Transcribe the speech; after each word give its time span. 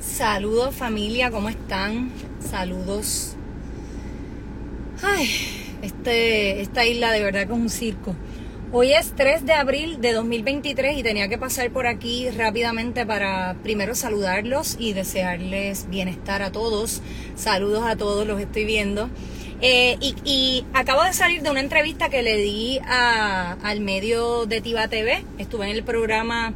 Saludos 0.00 0.74
familia, 0.74 1.30
¿cómo 1.30 1.48
están? 1.48 2.10
Saludos. 2.40 3.34
Ay, 5.02 5.28
este, 5.82 6.60
esta 6.60 6.84
isla 6.84 7.12
de 7.12 7.22
verdad 7.22 7.46
que 7.46 7.52
es 7.52 7.58
un 7.58 7.70
circo. 7.70 8.14
Hoy 8.72 8.92
es 8.92 9.14
3 9.14 9.46
de 9.46 9.52
abril 9.52 10.00
de 10.00 10.12
2023 10.12 10.98
y 10.98 11.02
tenía 11.02 11.28
que 11.28 11.38
pasar 11.38 11.70
por 11.70 11.86
aquí 11.86 12.28
rápidamente 12.30 13.06
para 13.06 13.54
primero 13.62 13.94
saludarlos 13.94 14.76
y 14.78 14.92
desearles 14.92 15.88
bienestar 15.88 16.42
a 16.42 16.50
todos. 16.50 17.00
Saludos 17.36 17.84
a 17.86 17.96
todos, 17.96 18.26
los 18.26 18.40
estoy 18.40 18.64
viendo. 18.64 19.08
Eh, 19.60 19.96
y, 20.00 20.64
acabo 20.74 21.02
de 21.04 21.12
salir 21.12 21.42
de 21.42 21.50
una 21.50 21.60
entrevista 21.60 22.08
que 22.08 22.22
le 22.22 22.36
di 22.36 22.80
al 22.88 23.80
medio 23.80 24.46
de 24.46 24.60
Tiva 24.60 24.88
TV. 24.88 25.24
Estuve 25.38 25.66
en 25.66 25.76
el 25.76 25.84
programa 25.84 26.52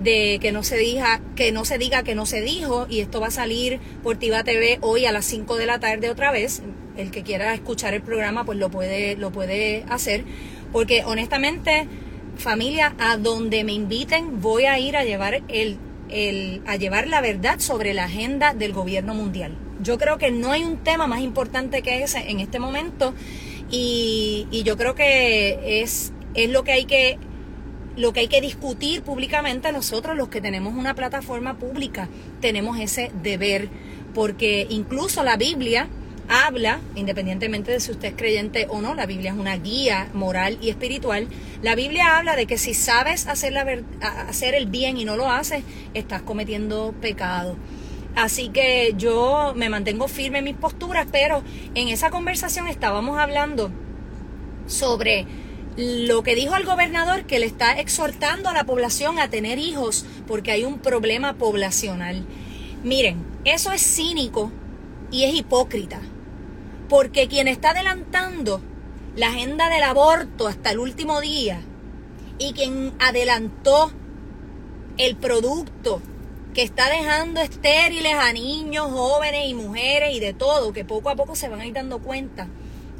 de 0.00 0.38
que 0.40 0.50
no 0.50 0.62
se 0.62 0.78
diga 0.78 1.20
que 1.36 1.52
no 1.52 1.64
se 1.64 1.78
diga 1.78 2.02
que 2.02 2.14
no 2.14 2.24
se 2.26 2.40
dijo 2.40 2.86
y 2.88 3.00
esto 3.00 3.20
va 3.20 3.28
a 3.28 3.30
salir 3.30 3.80
por 4.02 4.16
Tiva 4.16 4.42
TV 4.42 4.78
hoy 4.80 5.04
a 5.04 5.12
las 5.12 5.26
5 5.26 5.56
de 5.56 5.66
la 5.66 5.78
tarde 5.78 6.10
otra 6.10 6.32
vez. 6.32 6.62
El 6.96 7.10
que 7.10 7.22
quiera 7.22 7.54
escuchar 7.54 7.94
el 7.94 8.02
programa 8.02 8.44
pues 8.44 8.58
lo 8.58 8.70
puede 8.70 9.16
lo 9.16 9.30
puede 9.30 9.84
hacer 9.88 10.24
porque 10.72 11.04
honestamente 11.04 11.86
familia 12.36 12.94
a 12.98 13.18
donde 13.18 13.62
me 13.64 13.72
inviten 13.72 14.40
voy 14.40 14.64
a 14.64 14.78
ir 14.78 14.96
a 14.96 15.04
llevar 15.04 15.42
el, 15.48 15.78
el 16.08 16.62
a 16.66 16.76
llevar 16.76 17.06
la 17.06 17.20
verdad 17.20 17.58
sobre 17.58 17.92
la 17.92 18.04
agenda 18.04 18.54
del 18.54 18.72
gobierno 18.72 19.14
mundial. 19.14 19.56
Yo 19.82 19.98
creo 19.98 20.16
que 20.16 20.30
no 20.30 20.52
hay 20.52 20.64
un 20.64 20.78
tema 20.78 21.06
más 21.06 21.20
importante 21.20 21.82
que 21.82 22.02
ese 22.02 22.30
en 22.30 22.40
este 22.40 22.58
momento 22.58 23.14
y, 23.70 24.46
y 24.50 24.62
yo 24.62 24.78
creo 24.78 24.94
que 24.94 25.82
es 25.82 26.12
es 26.34 26.48
lo 26.48 26.64
que 26.64 26.72
hay 26.72 26.84
que 26.86 27.18
lo 27.96 28.12
que 28.12 28.20
hay 28.20 28.28
que 28.28 28.40
discutir 28.40 29.02
públicamente 29.02 29.72
nosotros 29.72 30.16
los 30.16 30.28
que 30.28 30.40
tenemos 30.40 30.74
una 30.74 30.94
plataforma 30.94 31.58
pública 31.58 32.08
tenemos 32.40 32.78
ese 32.78 33.10
deber 33.22 33.68
porque 34.14 34.66
incluso 34.70 35.22
la 35.22 35.36
Biblia 35.36 35.88
habla, 36.30 36.80
independientemente 36.94 37.72
de 37.72 37.80
si 37.80 37.90
usted 37.90 38.08
es 38.08 38.14
creyente 38.16 38.66
o 38.70 38.80
no, 38.80 38.94
la 38.94 39.04
Biblia 39.04 39.32
es 39.32 39.36
una 39.36 39.56
guía 39.56 40.08
moral 40.14 40.58
y 40.60 40.70
espiritual, 40.70 41.26
la 41.60 41.74
Biblia 41.74 42.16
habla 42.16 42.36
de 42.36 42.46
que 42.46 42.56
si 42.56 42.72
sabes 42.72 43.26
hacer, 43.26 43.52
la 43.52 43.66
hacer 44.28 44.54
el 44.54 44.66
bien 44.66 44.96
y 44.96 45.04
no 45.04 45.16
lo 45.16 45.28
haces, 45.28 45.64
estás 45.92 46.22
cometiendo 46.22 46.94
pecado. 47.00 47.56
Así 48.14 48.48
que 48.48 48.94
yo 48.96 49.54
me 49.56 49.68
mantengo 49.68 50.08
firme 50.08 50.38
en 50.38 50.44
mis 50.44 50.56
posturas, 50.56 51.06
pero 51.10 51.42
en 51.74 51.88
esa 51.88 52.10
conversación 52.10 52.68
estábamos 52.68 53.18
hablando 53.18 53.70
sobre 54.66 55.26
lo 55.76 56.22
que 56.22 56.34
dijo 56.34 56.56
el 56.56 56.64
gobernador 56.64 57.24
que 57.24 57.38
le 57.38 57.46
está 57.46 57.78
exhortando 57.78 58.48
a 58.48 58.52
la 58.52 58.64
población 58.64 59.18
a 59.18 59.30
tener 59.30 59.58
hijos 59.58 60.04
porque 60.26 60.50
hay 60.50 60.64
un 60.64 60.78
problema 60.78 61.34
poblacional. 61.34 62.24
Miren, 62.82 63.24
eso 63.44 63.72
es 63.72 63.82
cínico 63.82 64.50
y 65.10 65.24
es 65.24 65.34
hipócrita, 65.34 66.00
porque 66.88 67.28
quien 67.28 67.48
está 67.48 67.70
adelantando 67.70 68.60
la 69.16 69.28
agenda 69.28 69.68
del 69.68 69.82
aborto 69.82 70.46
hasta 70.48 70.70
el 70.70 70.78
último 70.78 71.20
día 71.20 71.60
y 72.38 72.52
quien 72.52 72.92
adelantó 72.98 73.92
el 74.96 75.16
producto 75.16 76.00
que 76.54 76.62
está 76.62 76.88
dejando 76.90 77.40
estériles 77.40 78.14
a 78.14 78.32
niños, 78.32 78.90
jóvenes 78.90 79.48
y 79.48 79.54
mujeres 79.54 80.14
y 80.14 80.20
de 80.20 80.32
todo, 80.32 80.72
que 80.72 80.84
poco 80.84 81.10
a 81.10 81.16
poco 81.16 81.36
se 81.36 81.48
van 81.48 81.60
a 81.60 81.66
ir 81.66 81.74
dando 81.74 82.00
cuenta 82.00 82.48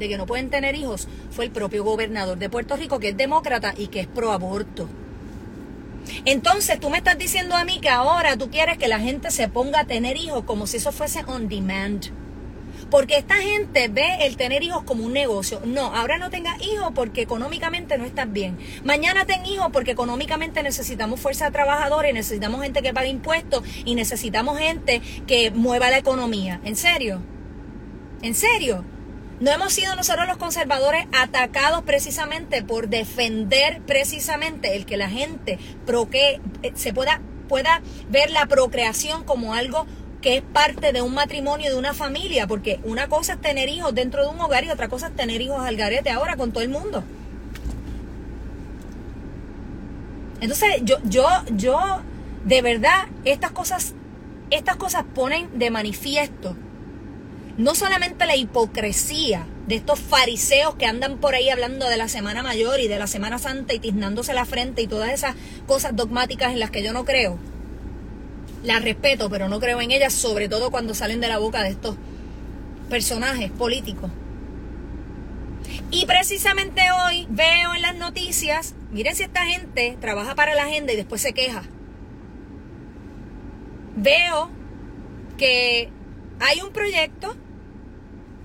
de 0.01 0.09
que 0.09 0.17
no 0.17 0.25
pueden 0.25 0.49
tener 0.49 0.75
hijos 0.75 1.07
fue 1.29 1.45
el 1.45 1.51
propio 1.51 1.83
gobernador 1.83 2.37
de 2.37 2.49
Puerto 2.49 2.75
Rico, 2.75 2.99
que 2.99 3.09
es 3.09 3.17
demócrata 3.17 3.73
y 3.77 3.87
que 3.87 4.01
es 4.01 4.07
pro 4.07 4.31
aborto. 4.31 4.89
Entonces 6.25 6.79
tú 6.79 6.89
me 6.89 6.97
estás 6.97 7.17
diciendo 7.17 7.55
a 7.55 7.63
mí 7.63 7.79
que 7.79 7.89
ahora 7.89 8.35
tú 8.35 8.49
quieres 8.49 8.77
que 8.77 8.87
la 8.87 8.99
gente 8.99 9.29
se 9.31 9.47
ponga 9.47 9.81
a 9.81 9.85
tener 9.85 10.17
hijos 10.17 10.43
como 10.43 10.65
si 10.67 10.77
eso 10.77 10.91
fuese 10.91 11.23
on 11.25 11.47
demand. 11.47 12.07
Porque 12.89 13.17
esta 13.17 13.35
gente 13.35 13.87
ve 13.87 14.25
el 14.25 14.35
tener 14.35 14.63
hijos 14.63 14.83
como 14.83 15.05
un 15.05 15.13
negocio. 15.13 15.61
No, 15.63 15.95
ahora 15.95 16.17
no 16.17 16.29
tengas 16.29 16.59
hijos 16.61 16.91
porque 16.93 17.21
económicamente 17.21 17.97
no 17.97 18.05
estás 18.05 18.29
bien. 18.31 18.57
Mañana 18.83 19.25
ten 19.25 19.45
hijos 19.45 19.69
porque 19.71 19.91
económicamente 19.91 20.63
necesitamos 20.63 21.19
fuerza 21.19 21.45
de 21.45 21.51
trabajadores, 21.51 22.13
necesitamos 22.13 22.63
gente 22.63 22.81
que 22.81 22.93
pague 22.93 23.09
impuestos 23.09 23.63
y 23.85 23.95
necesitamos 23.95 24.57
gente 24.57 25.01
que 25.27 25.51
mueva 25.51 25.89
la 25.89 25.99
economía. 25.99 26.59
¿En 26.65 26.75
serio? 26.75 27.21
¿En 28.23 28.35
serio? 28.35 28.83
No 29.41 29.49
hemos 29.49 29.73
sido 29.73 29.95
nosotros 29.95 30.27
los 30.27 30.37
conservadores 30.37 31.07
atacados 31.19 31.81
precisamente 31.81 32.61
por 32.61 32.89
defender 32.89 33.81
precisamente 33.87 34.75
el 34.75 34.85
que 34.85 34.97
la 34.97 35.09
gente 35.09 35.57
eh, 35.57 36.39
se 36.75 36.93
pueda, 36.93 37.21
pueda 37.49 37.81
ver 38.11 38.29
la 38.29 38.45
procreación 38.45 39.23
como 39.23 39.55
algo 39.55 39.87
que 40.21 40.37
es 40.37 40.43
parte 40.43 40.93
de 40.93 41.01
un 41.01 41.15
matrimonio, 41.15 41.71
de 41.71 41.75
una 41.75 41.95
familia, 41.95 42.45
porque 42.45 42.79
una 42.83 43.09
cosa 43.09 43.33
es 43.33 43.41
tener 43.41 43.67
hijos 43.67 43.95
dentro 43.95 44.21
de 44.21 44.29
un 44.29 44.39
hogar 44.39 44.63
y 44.63 44.69
otra 44.69 44.89
cosa 44.89 45.07
es 45.07 45.15
tener 45.15 45.41
hijos 45.41 45.59
al 45.59 45.75
garete 45.75 46.11
ahora 46.11 46.37
con 46.37 46.51
todo 46.51 46.63
el 46.63 46.69
mundo. 46.69 47.03
Entonces, 50.39 50.83
yo, 50.83 50.97
yo, 51.03 51.27
yo, 51.55 52.01
de 52.45 52.61
verdad, 52.61 53.07
estas 53.25 53.49
cosas, 53.49 53.95
estas 54.51 54.75
cosas 54.75 55.03
ponen 55.15 55.57
de 55.57 55.71
manifiesto 55.71 56.55
no 57.61 57.75
solamente 57.75 58.25
la 58.25 58.35
hipocresía 58.35 59.45
de 59.67 59.75
estos 59.75 59.99
fariseos 59.99 60.73
que 60.75 60.87
andan 60.87 61.19
por 61.19 61.35
ahí 61.35 61.49
hablando 61.49 61.87
de 61.87 61.95
la 61.95 62.07
Semana 62.07 62.41
Mayor 62.41 62.79
y 62.79 62.87
de 62.87 62.97
la 62.97 63.05
Semana 63.05 63.37
Santa 63.37 63.75
y 63.75 63.79
tiznándose 63.79 64.33
la 64.33 64.45
frente 64.45 64.81
y 64.81 64.87
todas 64.87 65.11
esas 65.11 65.35
cosas 65.67 65.95
dogmáticas 65.95 66.53
en 66.53 66.59
las 66.59 66.71
que 66.71 66.81
yo 66.81 66.91
no 66.91 67.05
creo. 67.05 67.37
Las 68.63 68.83
respeto, 68.83 69.29
pero 69.29 69.47
no 69.47 69.59
creo 69.59 69.79
en 69.79 69.91
ellas, 69.91 70.11
sobre 70.11 70.49
todo 70.49 70.71
cuando 70.71 70.95
salen 70.95 71.21
de 71.21 71.27
la 71.27 71.37
boca 71.37 71.61
de 71.61 71.69
estos 71.69 71.97
personajes 72.89 73.51
políticos. 73.51 74.09
Y 75.91 76.07
precisamente 76.07 76.81
hoy 77.05 77.27
veo 77.29 77.75
en 77.75 77.83
las 77.83 77.95
noticias, 77.95 78.73
miren 78.91 79.15
si 79.15 79.21
esta 79.21 79.45
gente 79.45 79.97
trabaja 80.01 80.33
para 80.33 80.55
la 80.55 80.63
agenda 80.63 80.93
y 80.93 80.95
después 80.95 81.21
se 81.21 81.33
queja. 81.33 81.61
Veo 83.95 84.49
que 85.37 85.91
hay 86.39 86.61
un 86.61 86.73
proyecto 86.73 87.35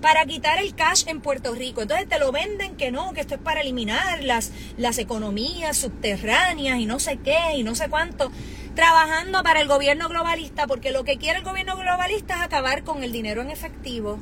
para 0.01 0.25
quitar 0.25 0.59
el 0.59 0.75
cash 0.75 1.03
en 1.07 1.21
Puerto 1.21 1.53
Rico. 1.53 1.81
Entonces 1.81 2.07
te 2.07 2.19
lo 2.19 2.31
venden 2.31 2.75
que 2.75 2.91
no, 2.91 3.13
que 3.13 3.21
esto 3.21 3.35
es 3.35 3.41
para 3.41 3.61
eliminar 3.61 4.23
las, 4.23 4.51
las 4.77 4.97
economías 4.97 5.77
subterráneas 5.77 6.79
y 6.79 6.85
no 6.85 6.99
sé 6.99 7.17
qué 7.17 7.55
y 7.55 7.63
no 7.63 7.75
sé 7.75 7.89
cuánto. 7.89 8.31
Trabajando 8.75 9.41
para 9.41 9.61
el 9.61 9.67
gobierno 9.67 10.07
globalista, 10.07 10.67
porque 10.67 10.91
lo 10.91 11.03
que 11.03 11.17
quiere 11.17 11.39
el 11.39 11.45
gobierno 11.45 11.77
globalista 11.77 12.35
es 12.35 12.41
acabar 12.41 12.83
con 12.83 13.03
el 13.03 13.11
dinero 13.11 13.41
en 13.41 13.49
efectivo, 13.49 14.19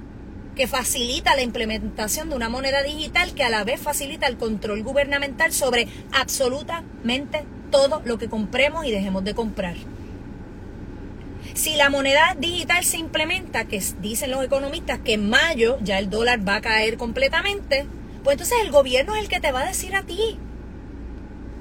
que 0.56 0.68
facilita 0.68 1.36
la 1.36 1.42
implementación 1.42 2.30
de 2.30 2.36
una 2.36 2.48
moneda 2.48 2.82
digital 2.82 3.34
que 3.34 3.44
a 3.44 3.50
la 3.50 3.66
vez 3.66 3.82
facilita 3.82 4.28
el 4.28 4.38
control 4.38 4.84
gubernamental 4.84 5.52
sobre 5.52 5.90
absolutamente 6.14 7.44
todo 7.70 8.02
lo 8.06 8.18
que 8.18 8.30
compremos 8.30 8.86
y 8.86 8.92
dejemos 8.92 9.26
de 9.26 9.36
comprar. 9.36 9.76
Si 11.54 11.76
la 11.76 11.90
moneda 11.90 12.36
digital 12.38 12.84
se 12.84 12.98
implementa, 12.98 13.66
que 13.66 13.82
dicen 14.02 14.32
los 14.32 14.44
economistas 14.44 15.00
que 15.00 15.14
en 15.14 15.30
mayo 15.30 15.78
ya 15.82 16.00
el 16.00 16.10
dólar 16.10 16.48
va 16.48 16.56
a 16.56 16.62
caer 16.62 16.98
completamente, 16.98 17.86
pues 18.24 18.34
entonces 18.34 18.58
el 18.64 18.72
gobierno 18.72 19.16
es 19.16 19.24
el 19.24 19.30
que 19.30 19.40
te 19.40 19.52
va 19.52 19.62
a 19.62 19.68
decir 19.68 19.96
a 19.96 20.04
ti 20.04 20.38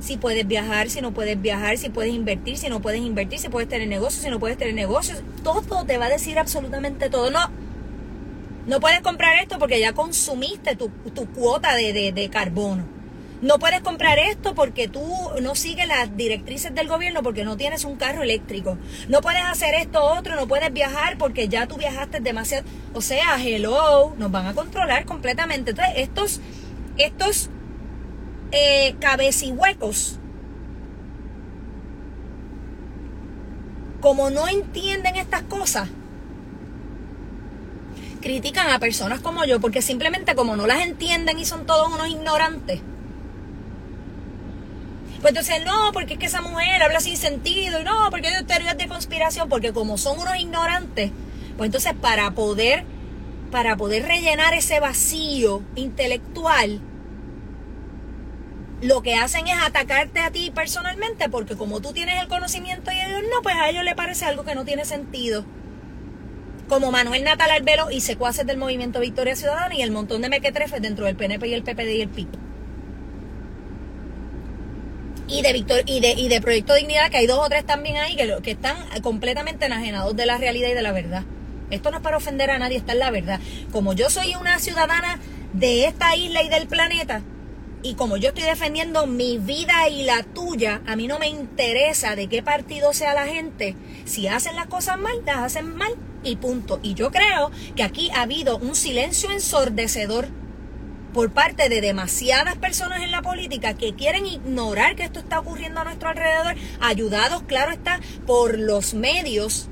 si 0.00 0.18
puedes 0.18 0.46
viajar, 0.46 0.90
si 0.90 1.00
no 1.00 1.12
puedes 1.12 1.40
viajar, 1.40 1.78
si 1.78 1.88
puedes 1.88 2.12
invertir, 2.12 2.58
si 2.58 2.68
no 2.68 2.80
puedes 2.82 3.00
invertir, 3.00 3.38
si 3.38 3.48
puedes 3.48 3.68
tener 3.68 3.88
negocios, 3.88 4.22
si 4.22 4.30
no 4.30 4.38
puedes 4.38 4.58
tener 4.58 4.74
negocios. 4.74 5.22
Todo 5.42 5.62
te 5.84 5.96
va 5.96 6.06
a 6.06 6.10
decir 6.10 6.38
absolutamente 6.38 7.08
todo. 7.08 7.30
No, 7.30 7.50
no 8.66 8.80
puedes 8.80 9.00
comprar 9.00 9.36
esto 9.42 9.58
porque 9.58 9.80
ya 9.80 9.94
consumiste 9.94 10.76
tu, 10.76 10.90
cuota 11.34 11.74
de, 11.74 12.12
de 12.12 12.28
carbono 12.28 12.93
no 13.42 13.58
puedes 13.58 13.80
comprar 13.80 14.18
esto 14.18 14.54
porque 14.54 14.88
tú 14.88 15.04
no 15.42 15.54
sigues 15.54 15.86
las 15.88 16.16
directrices 16.16 16.74
del 16.74 16.88
gobierno 16.88 17.22
porque 17.22 17.44
no 17.44 17.56
tienes 17.56 17.84
un 17.84 17.96
carro 17.96 18.22
eléctrico. 18.22 18.78
No 19.08 19.20
puedes 19.20 19.42
hacer 19.42 19.74
esto 19.74 20.02
otro, 20.02 20.36
no 20.36 20.46
puedes 20.46 20.72
viajar 20.72 21.18
porque 21.18 21.48
ya 21.48 21.66
tú 21.66 21.76
viajaste 21.76 22.20
demasiado. 22.20 22.64
O 22.94 23.00
sea, 23.00 23.36
hello, 23.42 24.14
nos 24.16 24.30
van 24.30 24.46
a 24.46 24.54
controlar 24.54 25.04
completamente. 25.04 25.70
Entonces, 25.70 25.94
estos, 25.98 26.40
estos 26.96 27.50
eh, 28.52 28.94
cabecihuecos, 29.00 30.18
como 34.00 34.30
no 34.30 34.48
entienden 34.48 35.16
estas 35.16 35.42
cosas, 35.42 35.88
critican 38.22 38.70
a 38.70 38.78
personas 38.78 39.20
como 39.20 39.44
yo 39.44 39.60
porque 39.60 39.82
simplemente 39.82 40.34
como 40.34 40.56
no 40.56 40.66
las 40.66 40.80
entienden 40.80 41.38
y 41.38 41.44
son 41.44 41.66
todos 41.66 41.92
unos 41.92 42.08
ignorantes 42.08 42.80
pues 45.24 45.30
entonces, 45.30 45.64
no, 45.64 45.90
porque 45.94 46.12
es 46.12 46.18
que 46.18 46.26
esa 46.26 46.42
mujer 46.42 46.82
habla 46.82 47.00
sin 47.00 47.16
sentido, 47.16 47.80
y 47.80 47.84
no, 47.84 48.10
porque 48.10 48.28
hay 48.28 48.44
teorías 48.44 48.76
de 48.76 48.86
conspiración, 48.88 49.48
porque 49.48 49.72
como 49.72 49.96
son 49.96 50.18
unos 50.18 50.36
ignorantes, 50.36 51.12
pues 51.56 51.68
entonces 51.68 51.94
para 51.98 52.32
poder, 52.32 52.84
para 53.50 53.74
poder 53.74 54.02
rellenar 54.02 54.52
ese 54.52 54.80
vacío 54.80 55.62
intelectual, 55.76 56.78
lo 58.82 59.00
que 59.00 59.14
hacen 59.14 59.48
es 59.48 59.56
atacarte 59.62 60.20
a 60.20 60.30
ti 60.30 60.52
personalmente 60.54 61.30
porque 61.30 61.56
como 61.56 61.80
tú 61.80 61.94
tienes 61.94 62.20
el 62.20 62.28
conocimiento 62.28 62.92
y 62.92 63.00
ellos 63.00 63.22
no, 63.34 63.40
pues 63.40 63.54
a 63.54 63.70
ellos 63.70 63.82
les 63.82 63.94
parece 63.94 64.26
algo 64.26 64.44
que 64.44 64.54
no 64.54 64.66
tiene 64.66 64.84
sentido. 64.84 65.46
Como 66.68 66.92
Manuel 66.92 67.24
Natal 67.24 67.50
Albelo 67.50 67.90
y 67.90 68.02
secuaces 68.02 68.44
del 68.46 68.58
movimiento 68.58 69.00
Victoria 69.00 69.36
Ciudadana 69.36 69.74
y 69.74 69.80
el 69.80 69.90
montón 69.90 70.20
de 70.20 70.28
mequetrefes 70.28 70.82
dentro 70.82 71.06
del 71.06 71.16
PNP 71.16 71.48
y 71.48 71.54
el 71.54 71.62
PPD 71.62 71.94
y 71.94 72.02
el 72.02 72.10
PIP. 72.10 72.43
Y 75.26 75.42
de, 75.42 75.52
Victor, 75.52 75.82
y, 75.86 76.00
de, 76.00 76.12
y 76.12 76.28
de 76.28 76.40
Proyecto 76.40 76.74
Dignidad, 76.74 77.10
que 77.10 77.16
hay 77.16 77.26
dos 77.26 77.38
o 77.38 77.48
tres 77.48 77.64
también 77.64 77.96
ahí 77.96 78.14
que, 78.16 78.36
que 78.42 78.50
están 78.50 78.76
completamente 79.02 79.66
enajenados 79.66 80.14
de 80.14 80.26
la 80.26 80.36
realidad 80.36 80.68
y 80.68 80.74
de 80.74 80.82
la 80.82 80.92
verdad. 80.92 81.24
Esto 81.70 81.90
no 81.90 81.96
es 81.96 82.02
para 82.02 82.18
ofender 82.18 82.50
a 82.50 82.58
nadie, 82.58 82.76
esta 82.76 82.92
es 82.92 82.98
la 82.98 83.10
verdad. 83.10 83.40
Como 83.72 83.94
yo 83.94 84.10
soy 84.10 84.34
una 84.34 84.58
ciudadana 84.58 85.18
de 85.54 85.86
esta 85.86 86.14
isla 86.14 86.42
y 86.42 86.48
del 86.48 86.66
planeta, 86.66 87.22
y 87.84 87.94
como 87.94 88.16
yo 88.16 88.28
estoy 88.28 88.44
defendiendo 88.44 89.06
mi 89.06 89.36
vida 89.36 89.88
y 89.88 90.04
la 90.04 90.22
tuya, 90.22 90.80
a 90.86 90.96
mí 90.96 91.06
no 91.06 91.18
me 91.18 91.28
interesa 91.28 92.16
de 92.16 92.28
qué 92.28 92.42
partido 92.42 92.94
sea 92.94 93.12
la 93.12 93.26
gente. 93.26 93.76
Si 94.06 94.26
hacen 94.26 94.56
las 94.56 94.68
cosas 94.68 94.98
mal, 94.98 95.22
las 95.26 95.38
hacen 95.38 95.74
mal 95.76 95.92
y 96.22 96.36
punto. 96.36 96.80
Y 96.82 96.94
yo 96.94 97.10
creo 97.10 97.50
que 97.76 97.82
aquí 97.82 98.10
ha 98.14 98.22
habido 98.22 98.56
un 98.56 98.74
silencio 98.74 99.30
ensordecedor 99.30 100.28
por 101.14 101.32
parte 101.32 101.68
de 101.68 101.80
demasiadas 101.80 102.56
personas 102.56 103.00
en 103.02 103.12
la 103.12 103.22
política 103.22 103.74
que 103.74 103.94
quieren 103.94 104.26
ignorar 104.26 104.96
que 104.96 105.04
esto 105.04 105.20
está 105.20 105.38
ocurriendo 105.38 105.80
a 105.80 105.84
nuestro 105.84 106.08
alrededor, 106.08 106.56
ayudados, 106.80 107.44
claro 107.44 107.70
está, 107.70 108.00
por 108.26 108.58
los 108.58 108.92
medios 108.92 109.68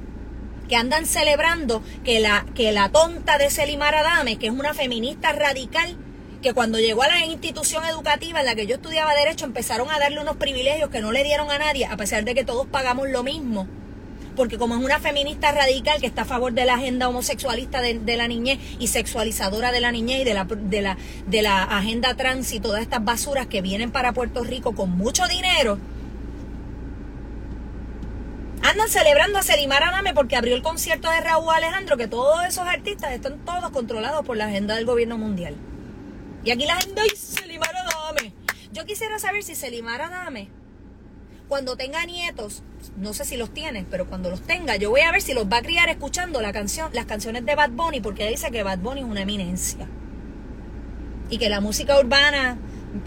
que 0.69 0.77
andan 0.77 1.05
celebrando 1.05 1.83
que 2.05 2.21
la, 2.21 2.47
que 2.55 2.73
la 2.73 2.91
tonta 2.91 3.37
de 3.37 3.51
Selimar 3.51 3.95
Adame, 3.95 4.39
que 4.39 4.47
es 4.47 4.53
una 4.53 4.73
feminista 4.73 5.33
radical, 5.33 5.99
que 6.41 6.55
cuando 6.55 6.79
llegó 6.79 7.03
a 7.03 7.09
la 7.09 7.27
institución 7.27 7.85
educativa 7.85 8.41
en 8.41 8.47
la 8.47 8.55
que 8.55 8.67
yo 8.67 8.77
estudiaba 8.77 9.15
derecho 9.15 9.45
empezaron 9.45 9.91
a 9.91 9.99
darle 9.99 10.21
unos 10.21 10.37
privilegios 10.37 10.91
que 10.91 11.01
no 11.01 11.13
le 11.13 11.25
dieron 11.25 11.51
a 11.51 11.59
nadie, 11.59 11.87
a 11.87 11.97
pesar 11.97 12.25
de 12.25 12.35
que 12.35 12.45
todos 12.45 12.67
pagamos 12.69 13.09
lo 13.11 13.23
mismo. 13.23 13.67
Porque 14.37 14.59
como 14.59 14.77
es 14.77 14.83
una 14.83 14.99
feminista 14.99 15.53
radical 15.53 16.01
que 16.01 16.07
está 16.07 16.23
a 16.23 16.25
favor 16.25 16.53
de 16.53 16.65
la 16.65 16.75
agenda 16.75 17.09
homosexualista 17.09 17.81
de, 17.81 18.17
la 18.17 18.29
niñez 18.29 18.59
y 18.79 18.89
sexualizadora 18.89 19.73
de 19.73 19.81
la 19.81 19.93
niñez 19.93 20.23
y 20.23 20.25
de 20.25 20.35
la, 20.35 20.45
de, 20.45 20.83
la, 20.83 20.97
de 21.27 21.43
la 21.43 21.63
agenda 21.65 22.15
trans 22.15 22.53
y 22.53 22.61
todas 22.61 22.81
estas 22.83 23.05
basuras 23.05 23.47
que 23.47 23.61
vienen 23.61 23.91
para 23.91 24.13
Puerto 24.13 24.43
Rico 24.43 24.75
con 24.75 24.91
mucho 24.91 25.27
dinero, 25.29 25.79
andan 28.63 28.89
celebrando 28.89 29.39
a 29.39 29.43
Selimar 29.43 29.83
Adame 29.83 30.15
porque 30.15 30.37
abrió 30.37 30.55
el 30.55 30.63
concierto 30.63 31.11
de 31.11 31.21
Raúl 31.21 31.53
Alejandro, 31.55 31.97
que 31.97 32.09
todos 32.09 32.45
esos 32.47 32.67
artistas 32.67 33.13
están 33.13 33.39
todos 33.45 33.71
controlados 33.71 34.25
por 34.25 34.37
la 34.37 34.47
agenda 34.47 34.77
del 34.77 34.87
gobierno 34.87 35.19
mundial. 35.19 35.57
Y 36.45 36.51
aquí 36.51 36.65
la 36.67 36.77
gente, 36.77 37.01
¡ay, 37.01 37.11
Selimar 37.17 37.75
Adame! 37.77 38.33
Yo 38.73 38.87
quisiera 38.87 39.19
saber 39.19 39.43
si 39.43 39.55
Selimar 39.55 40.01
Adame, 40.01 40.49
cuando 41.53 41.77
tenga 41.77 42.07
nietos, 42.07 42.63
no 42.97 43.13
sé 43.13 43.27
si 43.27 43.37
los 43.37 43.53
tiene, 43.53 43.85
pero 43.91 44.07
cuando 44.07 44.31
los 44.31 44.41
tenga, 44.41 44.77
yo 44.77 44.89
voy 44.89 45.03
a 45.03 45.13
ver 45.13 45.21
si 45.21 45.35
los 45.35 45.45
va 45.45 45.59
a 45.59 45.63
criar 45.63 45.91
escuchando 45.91 46.41
la 46.41 46.51
canción, 46.51 46.89
las 46.95 47.05
canciones 47.05 47.45
de 47.45 47.55
Bad 47.55 47.73
Bunny, 47.73 48.01
porque 48.01 48.27
dice 48.27 48.51
que 48.51 48.63
Bad 48.63 48.79
Bunny 48.79 49.01
es 49.01 49.07
una 49.07 49.21
eminencia. 49.21 49.87
Y 51.29 51.37
que 51.37 51.51
la 51.51 51.61
música 51.61 52.01
urbana 52.01 52.57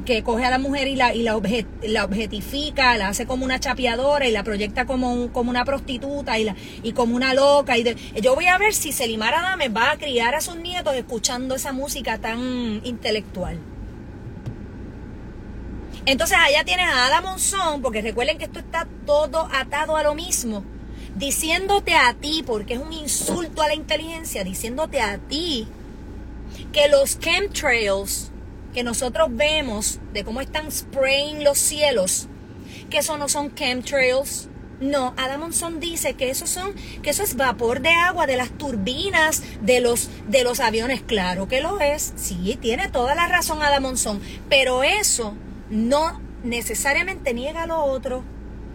que 0.06 0.22
coge 0.22 0.46
a 0.46 0.52
la 0.52 0.60
mujer 0.60 0.88
y 0.88 0.96
la, 0.96 1.16
y 1.16 1.24
la, 1.24 1.42
la, 1.82 2.06
objetifica, 2.06 2.96
la 3.00 3.08
hace 3.08 3.26
como 3.26 3.46
una 3.46 3.60
chapeadora 3.60 4.28
y 4.28 4.32
la 4.32 4.44
proyecta 4.44 4.86
como, 4.86 5.34
como 5.34 5.50
una 5.50 5.66
prostituta 5.66 6.38
y, 6.38 6.44
la, 6.44 6.56
y 6.84 6.92
como 6.92 7.16
una 7.16 7.34
loca. 7.34 7.80
Y 7.80 7.96
yo 8.22 8.36
voy 8.36 8.46
a 8.46 8.60
ver 8.60 8.76
si 8.76 8.92
Selimar 8.92 9.34
Adame 9.34 9.70
va 9.70 9.90
a 9.90 9.98
criar 9.98 10.36
a 10.36 10.42
sus 10.42 10.56
nietos 10.56 10.94
escuchando 10.94 11.56
esa 11.56 11.74
música 11.74 12.20
tan 12.20 12.82
intelectual. 12.84 13.58
Entonces 16.06 16.38
allá 16.38 16.64
tienes 16.64 16.86
a 16.86 17.08
Ada 17.08 17.22
Monzón, 17.22 17.82
porque 17.82 18.02
recuerden 18.02 18.38
que 18.38 18.46
esto 18.46 18.60
está 18.60 18.88
todo 19.08 19.50
atado 19.52 19.98
a 19.98 20.04
lo 20.04 20.14
mismo, 20.14 20.64
diciéndote 21.16 21.96
a 21.96 22.14
ti, 22.14 22.44
porque 22.46 22.76
es 22.76 22.80
un 22.80 22.94
insulto 22.94 23.64
a 23.64 23.68
la 23.68 23.74
inteligencia, 23.74 24.44
diciéndote 24.44 25.02
a 25.02 25.18
ti 25.18 25.68
que 26.72 26.90
los 26.90 27.20
chemtrails 27.20 28.32
que 28.76 28.84
nosotros 28.84 29.30
vemos 29.32 30.00
de 30.14 30.24
cómo 30.24 30.42
están 30.42 30.72
spraying 30.72 31.44
los 31.44 31.58
cielos, 31.58 32.28
que 32.90 33.00
eso 33.00 33.18
no 33.18 33.28
son 33.28 33.56
chemtrails. 33.56 34.50
No, 34.82 35.14
Adamonson 35.16 35.80
dice 35.80 36.16
que 36.16 36.30
eso 36.30 36.46
son, 36.46 36.74
que 37.02 37.10
eso 37.10 37.24
es 37.24 37.38
vapor 37.38 37.80
de 37.80 37.92
agua 37.92 38.28
de 38.28 38.36
las 38.36 38.50
turbinas 38.50 39.42
de 39.62 39.80
los, 39.80 40.10
de 40.28 40.44
los 40.44 40.60
aviones. 40.60 41.02
Claro 41.02 41.48
que 41.48 41.62
lo 41.62 41.80
es. 41.80 42.14
Sí, 42.18 42.60
tiene 42.62 42.90
toda 42.90 43.16
la 43.16 43.30
razón 43.30 43.64
Adamonson. 43.64 44.20
Pero 44.50 44.84
eso 44.84 45.34
no 45.70 46.22
necesariamente 46.44 47.34
niega 47.34 47.66
lo 47.66 47.84
otro. 47.84 48.24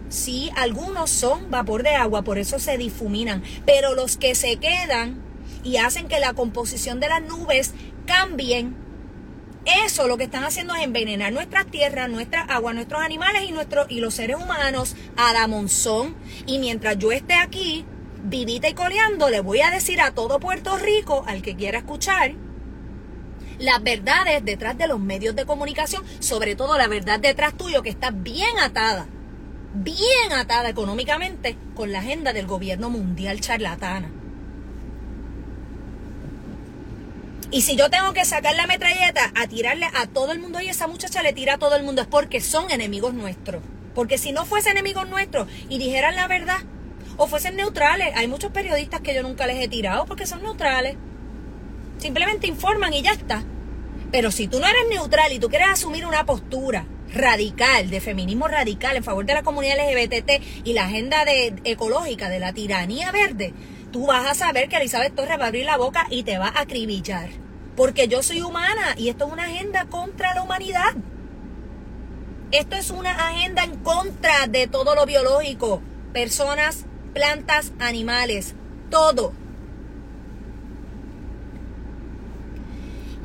Sí, 0.09 0.51
algunos 0.55 1.09
son 1.09 1.49
vapor 1.49 1.83
de 1.83 1.95
agua, 1.95 2.23
por 2.23 2.37
eso 2.37 2.59
se 2.59 2.77
difuminan. 2.77 3.43
Pero 3.65 3.95
los 3.95 4.17
que 4.17 4.35
se 4.35 4.57
quedan 4.57 5.21
y 5.63 5.77
hacen 5.77 6.07
que 6.07 6.19
la 6.19 6.33
composición 6.33 6.99
de 6.99 7.09
las 7.09 7.21
nubes 7.21 7.73
cambien 8.05 8.75
eso 9.65 10.07
lo 10.07 10.17
que 10.17 10.23
están 10.23 10.43
haciendo 10.43 10.73
es 10.73 10.83
envenenar 10.83 11.31
nuestras 11.31 11.67
tierras, 11.67 12.09
nuestra 12.09 12.41
agua, 12.41 12.73
nuestros 12.73 13.01
animales 13.01 13.43
y, 13.43 13.53
y 13.95 13.99
los 13.99 14.13
seres 14.15 14.37
humanos 14.37 14.95
a 15.17 15.33
la 15.33 15.47
monzón. 15.47 16.15
Y 16.47 16.57
mientras 16.57 16.97
yo 16.97 17.11
esté 17.11 17.35
aquí, 17.35 17.85
vivita 18.23 18.69
y 18.69 18.73
coleando, 18.73 19.29
le 19.29 19.39
voy 19.39 19.61
a 19.61 19.69
decir 19.69 20.01
a 20.01 20.11
todo 20.11 20.39
Puerto 20.39 20.77
Rico, 20.77 21.23
al 21.27 21.43
que 21.43 21.55
quiera 21.55 21.79
escuchar, 21.79 22.33
las 23.61 23.81
verdades 23.83 24.43
detrás 24.43 24.77
de 24.77 24.87
los 24.87 24.99
medios 24.99 25.35
de 25.35 25.45
comunicación, 25.45 26.03
sobre 26.19 26.55
todo 26.55 26.77
la 26.77 26.87
verdad 26.87 27.19
detrás 27.19 27.55
tuyo, 27.55 27.83
que 27.83 27.89
está 27.89 28.11
bien 28.11 28.59
atada, 28.59 29.07
bien 29.73 30.33
atada 30.33 30.69
económicamente 30.69 31.55
con 31.75 31.91
la 31.91 31.99
agenda 31.99 32.33
del 32.33 32.47
gobierno 32.47 32.89
mundial 32.89 33.39
charlatana. 33.39 34.09
Y 37.51 37.61
si 37.61 37.75
yo 37.75 37.89
tengo 37.89 38.13
que 38.13 38.25
sacar 38.25 38.55
la 38.55 38.65
metralleta 38.65 39.31
a 39.35 39.45
tirarle 39.45 39.85
a 39.93 40.07
todo 40.07 40.31
el 40.31 40.39
mundo 40.39 40.61
y 40.61 40.69
esa 40.69 40.87
muchacha 40.87 41.21
le 41.21 41.33
tira 41.33 41.55
a 41.55 41.57
todo 41.57 41.75
el 41.75 41.83
mundo 41.83 42.01
es 42.01 42.07
porque 42.07 42.39
son 42.39 42.71
enemigos 42.71 43.13
nuestros. 43.13 43.61
Porque 43.93 44.17
si 44.17 44.31
no 44.31 44.45
fuesen 44.45 44.71
enemigos 44.71 45.07
nuestros 45.09 45.49
y 45.67 45.77
dijeran 45.77 46.15
la 46.15 46.27
verdad 46.27 46.59
o 47.17 47.27
fuesen 47.27 47.57
neutrales, 47.57 48.15
hay 48.15 48.27
muchos 48.29 48.51
periodistas 48.51 49.01
que 49.01 49.13
yo 49.13 49.21
nunca 49.21 49.47
les 49.47 49.61
he 49.61 49.67
tirado 49.67 50.05
porque 50.05 50.25
son 50.25 50.41
neutrales. 50.41 50.95
Simplemente 52.01 52.47
informan 52.47 52.91
y 52.95 53.03
ya 53.03 53.11
está. 53.11 53.43
Pero 54.11 54.31
si 54.31 54.47
tú 54.47 54.59
no 54.59 54.65
eres 54.65 54.87
neutral 54.89 55.31
y 55.31 55.37
tú 55.39 55.49
quieres 55.49 55.69
asumir 55.69 56.07
una 56.07 56.25
postura 56.25 56.87
radical, 57.13 57.91
de 57.91 58.01
feminismo 58.01 58.47
radical 58.47 58.97
en 58.97 59.03
favor 59.03 59.23
de 59.25 59.35
la 59.35 59.43
comunidad 59.43 59.75
LGBT 59.77 60.41
y 60.63 60.73
la 60.73 60.85
agenda 60.85 61.25
de, 61.25 61.53
ecológica 61.63 62.27
de 62.27 62.39
la 62.39 62.53
tiranía 62.53 63.11
verde, 63.11 63.53
tú 63.91 64.07
vas 64.07 64.25
a 64.25 64.33
saber 64.33 64.67
que 64.67 64.77
Elizabeth 64.77 65.13
Torres 65.13 65.39
va 65.39 65.43
a 65.43 65.47
abrir 65.47 65.65
la 65.65 65.77
boca 65.77 66.07
y 66.09 66.23
te 66.23 66.39
va 66.39 66.47
a 66.47 66.61
acribillar. 66.61 67.29
Porque 67.75 68.07
yo 68.07 68.23
soy 68.23 68.41
humana 68.41 68.95
y 68.97 69.09
esto 69.09 69.27
es 69.27 69.33
una 69.33 69.45
agenda 69.45 69.85
contra 69.85 70.33
la 70.33 70.41
humanidad. 70.41 70.95
Esto 72.51 72.77
es 72.77 72.89
una 72.89 73.11
agenda 73.11 73.63
en 73.63 73.75
contra 73.77 74.47
de 74.47 74.65
todo 74.65 74.95
lo 74.95 75.05
biológico. 75.05 75.83
Personas, 76.13 76.85
plantas, 77.13 77.73
animales, 77.79 78.55
todo. 78.89 79.33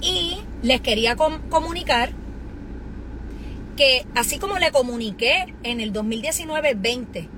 Y 0.07 0.39
les 0.63 0.81
quería 0.81 1.17
comunicar 1.17 2.11
que 3.77 4.07
así 4.15 4.39
como 4.39 4.59
le 4.59 4.71
comuniqué 4.71 5.53
en 5.65 5.81
el 5.81 5.93
2019-20 5.93 7.29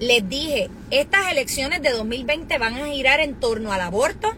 les 0.00 0.28
dije, 0.28 0.70
estas 0.90 1.30
elecciones 1.30 1.82
de 1.82 1.90
2020 1.90 2.58
van 2.58 2.74
a 2.74 2.86
girar 2.86 3.20
en 3.20 3.34
torno 3.34 3.72
al 3.72 3.80
aborto, 3.80 4.32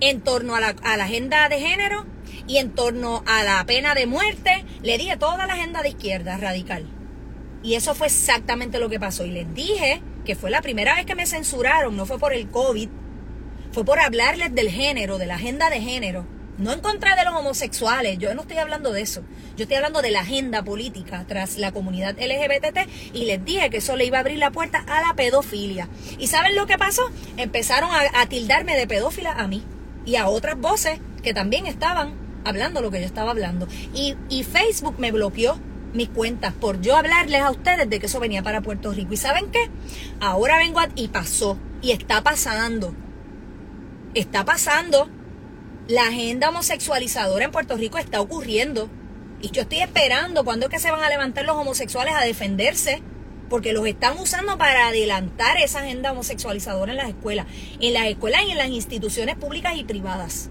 en 0.00 0.22
torno 0.22 0.54
a 0.56 0.60
la, 0.60 0.74
agenda 0.82 1.48
de 1.48 1.60
género 1.60 2.04
y 2.46 2.56
en 2.56 2.70
torno 2.70 3.22
a 3.26 3.44
la 3.44 3.64
pena 3.64 3.94
de 3.94 4.06
muerte. 4.06 4.64
Le 4.82 4.98
dije 4.98 5.16
toda 5.16 5.46
la 5.46 5.54
agenda 5.54 5.82
de 5.82 5.90
izquierda 5.90 6.36
radical. 6.36 6.86
Y 7.62 7.74
eso 7.74 7.94
fue 7.94 8.08
exactamente 8.08 8.80
lo 8.80 8.88
que 8.88 8.98
pasó. 8.98 9.24
Y 9.24 9.30
les 9.30 9.52
dije 9.54 10.00
que 10.24 10.34
fue 10.34 10.50
la 10.50 10.62
primera 10.62 10.96
vez 10.96 11.06
que 11.06 11.14
me 11.14 11.26
censuraron, 11.26 11.96
no 11.96 12.06
fue 12.06 12.18
por 12.18 12.32
el 12.32 12.48
COVID, 12.48 12.88
fue 13.72 13.84
por 13.84 14.00
hablarles 14.00 14.54
del 14.54 14.70
género, 14.70 15.18
de 15.18 15.26
la 15.26 15.36
agenda 15.36 15.70
de 15.70 15.80
género 15.80 16.37
no 16.58 16.72
en 16.72 16.80
contra 16.80 17.14
de 17.14 17.24
los 17.24 17.34
homosexuales, 17.34 18.18
yo 18.18 18.34
no 18.34 18.42
estoy 18.42 18.58
hablando 18.58 18.92
de 18.92 19.02
eso. 19.02 19.22
Yo 19.56 19.62
estoy 19.62 19.76
hablando 19.76 20.02
de 20.02 20.10
la 20.10 20.20
agenda 20.20 20.64
política 20.64 21.24
tras 21.28 21.56
la 21.56 21.70
comunidad 21.70 22.16
LGBT 22.18 22.88
y 23.14 23.26
les 23.26 23.44
dije 23.44 23.70
que 23.70 23.76
eso 23.76 23.94
le 23.96 24.04
iba 24.04 24.18
a 24.18 24.20
abrir 24.20 24.38
la 24.38 24.50
puerta 24.50 24.84
a 24.88 25.00
la 25.00 25.14
pedofilia. 25.14 25.88
¿Y 26.18 26.26
saben 26.26 26.56
lo 26.56 26.66
que 26.66 26.76
pasó? 26.76 27.02
Empezaron 27.36 27.90
a, 27.92 28.26
tildarme 28.26 28.76
de 28.76 28.88
pedófila 28.88 29.32
a 29.32 29.46
mí 29.46 29.62
y 30.04 30.16
a 30.16 30.28
otras 30.28 30.58
voces 30.58 30.98
que 31.22 31.32
también 31.32 31.66
estaban 31.66 32.14
hablando 32.44 32.82
lo 32.82 32.90
que 32.90 33.00
yo 33.00 33.06
estaba 33.06 33.30
hablando. 33.30 33.68
Y, 33.94 34.16
y 34.28 34.42
Facebook 34.42 34.96
me 34.98 35.12
bloqueó 35.12 35.60
mis 35.92 36.08
cuentas 36.08 36.52
por 36.52 36.80
yo 36.80 36.96
hablarles 36.96 37.40
a 37.40 37.50
ustedes 37.50 37.88
de 37.88 38.00
que 38.00 38.06
eso 38.06 38.18
venía 38.18 38.42
para 38.42 38.62
Puerto 38.62 38.92
Rico. 38.92 39.14
¿Y 39.14 39.16
saben 39.16 39.50
qué? 39.52 39.70
Ahora 40.20 40.58
vengo 40.58 40.80
a, 40.80 40.88
y 40.96 41.08
pasó. 41.08 41.56
Y 41.82 41.92
está 41.92 42.22
pasando. 42.24 42.94
Está 44.14 44.44
pasando 44.44 45.08
la 45.88 46.02
agenda 46.08 46.50
homosexualizadora 46.50 47.46
en 47.46 47.50
Puerto 47.50 47.76
Rico 47.76 47.96
está 47.96 48.20
ocurriendo. 48.20 48.90
Y 49.40 49.50
yo 49.50 49.62
estoy 49.62 49.80
esperando 49.80 50.44
cuándo 50.44 50.66
es 50.66 50.70
que 50.70 50.78
se 50.78 50.90
van 50.90 51.02
a 51.02 51.08
levantar 51.08 51.46
los 51.46 51.56
homosexuales 51.56 52.14
a 52.14 52.24
defenderse, 52.24 53.02
porque 53.48 53.72
los 53.72 53.86
están 53.86 54.18
usando 54.18 54.58
para 54.58 54.88
adelantar 54.88 55.56
esa 55.56 55.80
agenda 55.80 56.12
homosexualizadora 56.12 56.92
en 56.92 56.98
las 56.98 57.08
escuelas, 57.08 57.46
en 57.80 57.94
las 57.94 58.06
escuelas 58.06 58.42
y 58.46 58.50
en 58.50 58.58
las 58.58 58.68
instituciones 58.68 59.36
públicas 59.36 59.76
y 59.76 59.84
privadas. 59.84 60.50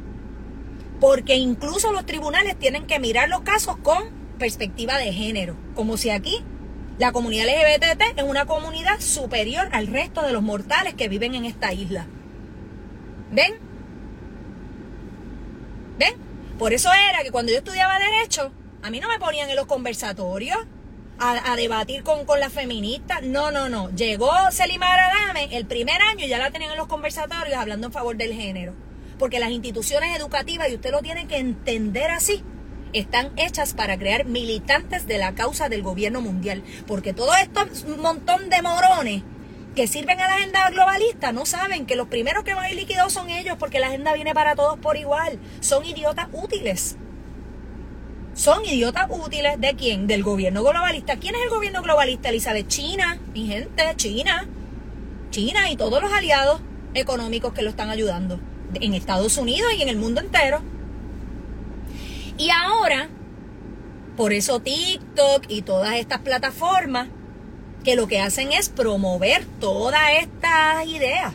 Porque 1.00 1.36
incluso 1.36 1.92
los 1.92 2.08
tribunales 2.08 2.58
tienen 2.58 2.88
que 2.88 3.00
mirar 3.00 3.30
los 3.30 3.42
casos 3.42 3.78
con 3.78 4.10
perspectiva 4.40 4.98
de 4.98 5.14
género, 5.14 5.56
como 5.76 5.98
si 5.98 6.10
aquí 6.10 6.44
la 6.98 7.12
comunidad 7.12 7.46
LGBT 7.46 8.18
es 8.18 8.24
una 8.24 8.48
comunidad 8.48 9.00
superior 9.00 9.70
al 9.72 9.86
resto 9.86 10.24
de 10.24 10.34
los 10.34 10.42
mortales 10.42 10.96
que 10.96 11.10
viven 11.10 11.36
en 11.36 11.46
esta 11.46 11.72
isla. 11.74 12.08
¿Ven? 13.32 13.67
¿Ven? 15.98 16.16
Por 16.58 16.74
eso 16.74 16.90
era 16.92 17.24
que 17.24 17.32
cuando 17.32 17.52
yo 17.52 17.60
estudiaba 17.60 18.00
Derecho, 18.00 18.52
a 18.82 18.90
mí 18.90 19.00
no 19.00 19.08
me 19.10 19.20
ponían 19.20 19.50
en 19.50 19.56
los 19.56 19.66
conversatorios 19.66 20.58
a, 21.20 21.56
debatir 21.56 22.04
con, 22.04 22.26
con 22.26 22.40
las 22.40 22.54
feministas. 22.54 23.24
No, 23.24 23.52
no, 23.52 23.70
no. 23.70 23.90
Llegó 23.92 24.32
Selimar 24.52 25.00
Adame 25.00 25.56
el 25.58 25.66
primer 25.66 26.02
año 26.02 26.26
y 26.26 26.30
ya 26.30 26.38
la 26.38 26.52
tenían 26.52 26.72
en 26.72 26.78
los 26.78 26.88
conversatorios 26.88 27.58
hablando 27.58 27.88
en 27.88 27.94
favor 27.94 28.16
del 28.18 28.34
género. 28.34 28.74
Porque 29.18 29.40
las 29.40 29.52
instituciones 29.52 30.16
educativas, 30.16 30.70
y 30.70 30.76
usted 30.76 30.92
lo 30.92 31.02
tiene 31.02 31.28
que 31.28 31.38
entender 31.38 32.12
así, 32.12 32.44
están 32.94 33.32
hechas 33.38 33.74
para 33.74 33.98
crear 33.98 34.26
militantes 34.26 35.08
de 35.08 35.18
la 35.18 35.34
causa 35.34 35.70
del 35.70 35.82
gobierno 35.82 36.22
mundial. 36.22 36.64
Porque 36.86 37.14
todo 37.14 37.34
esto, 37.36 37.66
un 37.88 38.00
montón 38.00 38.50
de 38.50 38.62
morones 38.62 39.24
que 39.78 39.86
sirven 39.86 40.20
a 40.20 40.28
la 40.28 40.38
agenda 40.38 40.72
globalista 40.72 41.32
no 41.32 41.46
saben 41.46 41.86
que 41.86 41.96
los 41.96 42.08
primeros 42.08 42.44
que 42.44 42.56
van 42.56 42.66
a 42.66 42.72
ir 42.72 42.76
liquidados 42.76 43.14
son 43.14 43.30
ellos 43.30 43.58
porque 43.60 43.78
la 43.78 43.90
agenda 43.90 44.12
viene 44.14 44.34
para 44.34 44.56
todos 44.56 44.80
por 44.80 44.98
igual. 44.98 45.38
Son 45.60 45.86
idiotas 45.86 46.30
útiles. 46.34 46.98
Son 48.34 48.66
idiotas 48.66 49.06
útiles 49.12 49.62
de 49.62 49.76
quién? 49.76 50.08
Del 50.08 50.24
gobierno 50.24 50.64
globalista. 50.64 51.18
¿Quién 51.18 51.36
es 51.36 51.44
el 51.44 51.50
gobierno 51.50 51.84
globalista, 51.84 52.30
Elizabeth? 52.30 52.68
China, 52.68 53.20
mi 53.36 53.46
gente, 53.46 53.84
China. 53.98 54.48
China 55.30 55.70
y 55.70 55.78
todos 55.78 56.02
los 56.02 56.12
aliados 56.12 56.60
económicos 56.96 57.54
que 57.54 57.62
lo 57.62 57.70
están 57.70 57.92
ayudando 57.92 58.40
en 58.74 58.96
Estados 58.96 59.38
Unidos 59.38 59.72
y 59.78 59.84
en 59.84 59.90
el 59.90 59.98
mundo 59.98 60.22
entero. 60.22 60.64
Y 62.40 62.50
ahora, 62.50 63.10
por 64.16 64.34
eso 64.34 64.60
TikTok 64.60 65.44
y 65.50 65.62
todas 65.62 65.98
estas 65.98 66.22
plataformas 66.22 67.10
que 67.88 67.96
lo 67.96 68.10
que 68.10 68.20
hacen 68.20 68.52
es 68.52 68.68
promover 68.68 69.46
todas 69.62 70.02
estas 70.20 70.86
ideas. 70.88 71.34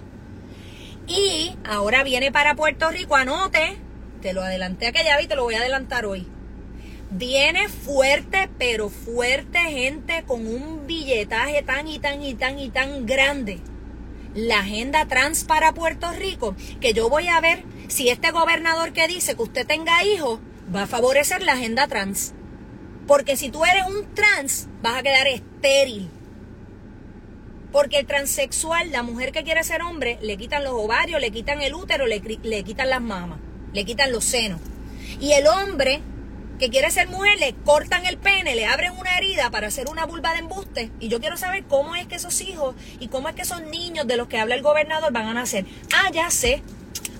Y 1.09 1.55
ahora 1.65 2.03
viene 2.03 2.31
para 2.31 2.55
Puerto 2.55 2.91
Rico, 2.91 3.17
anote, 3.17 3.79
te 4.21 4.35
lo 4.35 4.43
adelanté 4.43 4.89
aquella 4.89 5.17
vez 5.17 5.25
y 5.25 5.29
te 5.29 5.35
lo 5.35 5.45
voy 5.45 5.55
a 5.55 5.61
adelantar 5.61 6.05
hoy. 6.05 6.27
Viene 7.11 7.71
fuerte, 7.71 8.51
pero 8.59 8.91
fuerte 8.91 9.61
gente 9.61 10.25
con 10.27 10.47
un 10.47 10.87
billetaje 10.87 11.63
tan 11.63 11.89
y 11.89 11.99
tan 11.99 12.23
y 12.23 12.35
tan 12.35 12.59
y 12.59 12.69
tan 12.69 13.07
grande. 13.07 13.59
La 14.35 14.59
agenda 14.59 15.09
trans 15.09 15.45
para 15.45 15.73
Puerto 15.73 16.13
Rico, 16.13 16.55
que 16.83 16.93
yo 16.93 17.09
voy 17.09 17.29
a 17.29 17.41
ver 17.41 17.65
si 17.89 18.11
este 18.11 18.31
gobernador 18.31 18.93
que 18.93 19.09
dice 19.09 19.37
que 19.37 19.43
usted 19.43 19.67
tenga 19.67 20.05
hijos 20.05 20.39
va 20.75 20.83
a 20.83 20.87
favorecer 20.87 21.43
la 21.45 21.55
agenda 21.55 21.87
trans. 21.87 22.35
Porque 23.07 23.39
si 23.39 23.49
tú 23.49 23.65
eres 23.65 23.85
un 23.87 24.15
trans, 24.15 24.69
vas 24.83 24.99
a 24.99 25.03
quedar 25.03 25.27
estéril. 25.29 26.11
Porque 27.73 27.99
el 27.99 28.07
transexual, 28.07 28.93
la 28.93 29.03
mujer 29.03 29.33
que 29.33 29.43
quiere 29.43 29.65
ser 29.65 29.83
hombre, 29.83 30.19
le 30.23 30.37
quitan 30.37 30.63
los 30.63 30.75
ovarios, 30.75 31.21
le 31.21 31.31
quitan 31.31 31.63
el 31.63 31.75
útero, 31.75 32.07
le, 32.07 32.21
le 32.43 32.63
quitan 32.63 32.91
las 32.91 33.01
mamas, 33.01 33.41
le 33.73 33.85
quitan 33.85 34.13
los 34.13 34.25
senos. 34.25 34.61
Y 35.21 35.33
el 35.33 35.47
hombre 35.47 36.03
que 36.59 36.71
quiere 36.71 36.93
ser 36.93 37.09
mujer, 37.09 37.41
le 37.41 37.55
cortan 37.65 38.07
el 38.07 38.19
pene, 38.19 38.55
le 38.55 38.67
abren 38.67 38.93
una 38.97 39.17
herida 39.19 39.51
para 39.51 39.67
hacer 39.67 39.89
una 39.89 40.07
vulva 40.07 40.33
de 40.33 40.39
embuste. 40.39 40.93
Y 41.01 41.09
yo 41.09 41.19
quiero 41.19 41.37
saber 41.37 41.65
cómo 41.65 41.97
es 41.97 42.07
que 42.07 42.15
esos 42.15 42.41
hijos 42.41 42.77
y 43.01 43.09
cómo 43.09 43.29
es 43.29 43.35
que 43.35 43.43
esos 43.43 43.63
niños 43.63 44.07
de 44.07 44.17
los 44.17 44.29
que 44.29 44.39
habla 44.39 44.55
el 44.55 44.63
gobernador 44.63 45.13
van 45.13 45.27
a 45.27 45.35
nacer. 45.35 45.65
Ah, 45.93 46.09
ya 46.13 46.31
sé. 46.31 46.63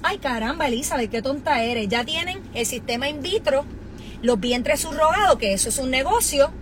Ay, 0.03 0.19
caramba, 0.19 0.69
Elizabeth, 0.69 1.11
qué 1.11 1.23
tonta 1.23 1.61
eres. 1.63 1.89
Ya 1.89 2.05
tienen 2.05 2.41
el 2.55 2.67
sistema 2.67 3.09
in 3.09 3.21
vitro, 3.21 3.65
los 4.23 4.39
vientres 4.39 4.81
subrogados, 4.81 5.39
que 5.39 5.55
eso 5.55 5.71
es 5.71 5.79
un 5.79 5.91
negocio 5.91 6.53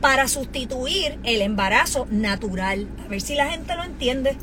para 0.00 0.28
sustituir 0.28 1.18
el 1.24 1.42
embarazo 1.42 2.06
natural. 2.10 2.86
A 3.04 3.08
ver 3.08 3.20
si 3.20 3.34
la 3.34 3.50
gente 3.50 3.74
lo 3.74 3.84
entiende. 3.84 4.36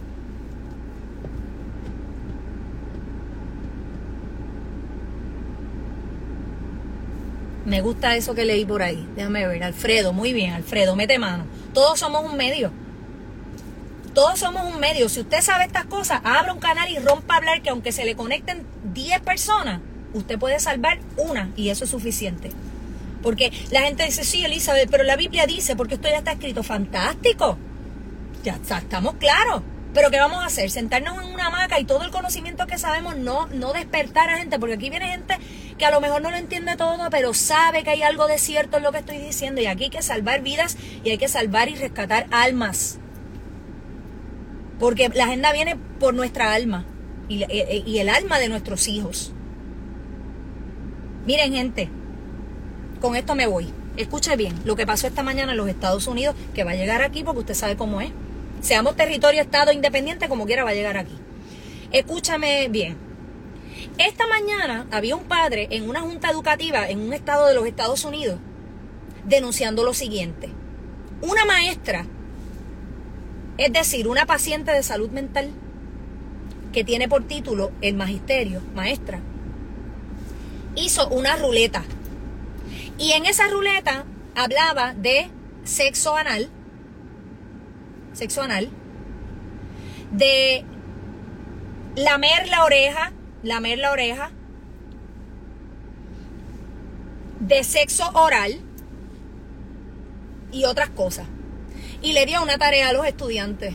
Me 7.66 7.82
gusta 7.82 8.16
eso 8.16 8.36
que 8.36 8.46
leí 8.46 8.64
por 8.64 8.84
ahí. 8.84 9.08
Déjame 9.16 9.48
ver. 9.48 9.64
Alfredo, 9.64 10.14
muy 10.14 10.34
bien, 10.34 10.54
Alfredo, 10.54 10.96
mete 10.96 11.18
mano. 11.18 11.46
Todos 11.74 12.00
somos 12.00 12.24
un 12.24 12.38
medio. 12.38 12.72
Todos 14.14 14.40
somos 14.40 14.72
un 14.72 14.80
medio. 14.80 15.10
Si 15.10 15.20
usted 15.22 15.42
sabe 15.42 15.66
estas 15.66 15.86
cosas, 15.86 16.22
abra 16.24 16.54
un 16.54 16.60
canal 16.60 16.90
y 16.90 17.00
rompa 17.00 17.34
a 17.34 17.38
hablar 17.38 17.62
que 17.62 17.70
aunque 17.70 17.92
se 17.92 18.06
le 18.06 18.16
conecten 18.16 18.66
10 18.94 19.20
personas, 19.22 19.82
usted 20.14 20.38
puede 20.38 20.60
salvar 20.60 21.00
una 21.18 21.50
y 21.56 21.70
eso 21.70 21.86
es 21.86 21.90
suficiente. 21.90 22.52
Porque 23.26 23.52
la 23.72 23.82
gente 23.82 24.06
dice, 24.06 24.24
sí, 24.24 24.46
Elizabeth, 24.46 24.88
pero 24.92 25.04
la 25.04 25.16
Biblia 25.16 25.48
dice, 25.48 25.76
porque 25.76 25.96
esto 25.96 26.08
ya 26.08 26.20
está 26.20 26.34
escrito, 26.34 26.62
fantástico. 26.62 27.58
Ya 28.44 28.54
estamos 28.54 29.16
claros. 29.16 29.64
Pero 29.96 30.12
¿qué 30.12 30.20
vamos 30.20 30.44
a 30.44 30.46
hacer? 30.46 30.70
Sentarnos 30.70 31.18
en 31.24 31.34
una 31.34 31.48
hamaca 31.48 31.80
y 31.80 31.86
todo 31.86 32.04
el 32.04 32.12
conocimiento 32.12 32.68
que 32.68 32.78
sabemos 32.78 33.18
no, 33.18 33.48
no 33.48 33.74
despertar 33.74 34.30
a 34.30 34.38
gente, 34.38 34.60
porque 34.60 34.76
aquí 34.76 34.92
viene 34.92 35.08
gente 35.08 35.40
que 35.76 35.86
a 35.86 35.90
lo 35.90 36.02
mejor 36.02 36.22
no 36.22 36.30
lo 36.30 36.38
entiende 36.38 36.76
todo, 36.76 37.10
pero 37.10 37.34
sabe 37.34 37.84
que 37.84 37.90
hay 37.90 38.04
algo 38.04 38.28
de 38.28 38.38
cierto 38.38 38.78
en 38.78 38.84
lo 38.84 38.92
que 38.92 39.00
estoy 39.00 39.18
diciendo. 39.18 39.60
Y 39.60 39.66
aquí 39.66 39.86
hay 39.86 39.90
que 39.90 40.04
salvar 40.04 40.44
vidas 40.44 40.78
y 41.04 41.10
hay 41.10 41.18
que 41.18 41.28
salvar 41.28 41.68
y 41.68 41.74
rescatar 41.74 42.28
almas. 42.30 43.00
Porque 44.80 45.10
la 45.10 45.24
agenda 45.24 45.52
viene 45.52 45.78
por 46.00 46.14
nuestra 46.14 46.54
alma 46.54 46.86
y, 47.28 47.44
y 47.90 47.98
el 47.98 48.10
alma 48.10 48.38
de 48.38 48.50
nuestros 48.50 48.88
hijos. 48.88 49.34
Miren 51.26 51.54
gente, 51.54 51.90
con 53.06 53.16
esto 53.16 53.36
me 53.36 53.46
voy. 53.46 53.72
Escuche 53.98 54.36
bien 54.36 54.60
lo 54.66 54.76
que 54.76 54.88
pasó 54.88 55.06
esta 55.06 55.22
mañana 55.22 55.52
en 55.52 55.60
los 55.60 55.70
Estados 55.70 56.08
Unidos, 56.08 56.36
que 56.56 56.64
va 56.64 56.72
a 56.72 56.76
llegar 56.76 57.04
aquí 57.04 57.24
porque 57.24 57.42
usted 57.42 57.54
sabe 57.54 57.78
cómo 57.78 58.02
es. 58.02 58.10
Seamos 58.62 58.96
territorio, 58.96 59.44
Estado 59.44 59.72
independiente, 59.72 60.28
como 60.28 60.48
quiera 60.48 60.64
va 60.64 60.72
a 60.72 60.74
llegar 60.74 60.98
aquí. 60.98 61.16
Escúchame 61.92 62.68
bien. 62.68 62.98
Esta 64.00 64.26
mañana 64.26 64.88
había 64.90 65.16
un 65.16 65.26
padre 65.26 65.68
en 65.70 65.88
una 65.88 66.02
junta 66.02 66.32
educativa 66.32 66.90
en 66.90 67.00
un 67.00 67.14
estado 67.14 67.46
de 67.46 67.54
los 67.54 67.68
Estados 67.68 68.04
Unidos 68.06 68.40
denunciando 69.24 69.84
lo 69.84 69.94
siguiente. 69.94 70.50
Una 71.22 71.46
maestra, 71.46 72.08
es 73.60 73.72
decir, 73.72 74.08
una 74.08 74.26
paciente 74.26 74.72
de 74.72 74.82
salud 74.82 75.12
mental 75.12 75.52
que 76.74 76.84
tiene 76.84 77.08
por 77.08 77.24
título 77.24 77.72
el 77.82 77.94
magisterio, 77.94 78.64
maestra, 78.74 79.20
hizo 80.76 81.08
una 81.10 81.36
ruleta 81.36 81.84
y 82.98 83.12
en 83.12 83.26
esa 83.26 83.48
ruleta 83.48 84.06
hablaba 84.36 84.94
de 84.94 85.30
sexo 85.64 86.16
anal, 86.16 86.50
sexo 88.14 88.42
anal, 88.42 88.70
de 90.12 90.64
lamer 91.96 92.48
la 92.48 92.64
oreja, 92.64 93.12
lamer 93.44 93.80
la 93.80 93.92
oreja, 93.92 94.32
de 97.40 97.64
sexo 97.64 98.10
oral 98.14 98.62
y 100.52 100.64
otras 100.64 100.90
cosas. 100.90 101.28
Y 102.02 102.14
le 102.14 102.26
dio 102.26 102.42
una 102.42 102.58
tarea 102.58 102.90
a 102.90 102.94
los 102.94 103.06
estudiantes. 103.06 103.74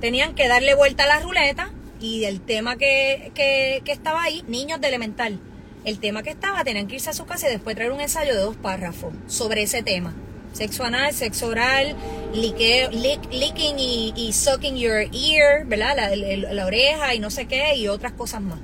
Tenían 0.00 0.34
que 0.34 0.46
darle 0.46 0.74
vuelta 0.74 1.04
a 1.04 1.06
la 1.06 1.20
ruleta 1.20 1.70
y 2.00 2.24
el 2.24 2.40
tema 2.42 2.76
que, 2.76 3.32
que, 3.34 3.82
que 3.84 3.92
estaba 3.92 4.22
ahí, 4.22 4.44
niños 4.46 4.80
de 4.80 4.88
elemental 4.88 5.40
el 5.86 6.00
tema 6.00 6.24
que 6.24 6.30
estaba, 6.30 6.64
tenían 6.64 6.88
que 6.88 6.96
irse 6.96 7.10
a 7.10 7.14
su 7.14 7.24
casa 7.26 7.48
y 7.48 7.52
después 7.52 7.76
traer 7.76 7.92
un 7.92 8.00
ensayo 8.00 8.34
de 8.34 8.40
dos 8.40 8.56
párrafos 8.56 9.14
sobre 9.28 9.62
ese 9.62 9.82
tema. 9.82 10.12
Sexo 10.52 10.84
anal, 10.84 11.14
sexo 11.14 11.46
oral, 11.46 11.94
licking 12.34 13.78
y, 13.78 14.32
sucking 14.32 14.76
your 14.76 15.08
ear, 15.12 15.64
¿verdad? 15.64 15.96
La, 15.96 16.52
la 16.52 16.66
oreja 16.66 17.14
y 17.14 17.20
no 17.20 17.30
sé 17.30 17.46
qué 17.46 17.76
y 17.76 17.86
otras 17.86 18.12
cosas 18.12 18.42
más. 18.42 18.58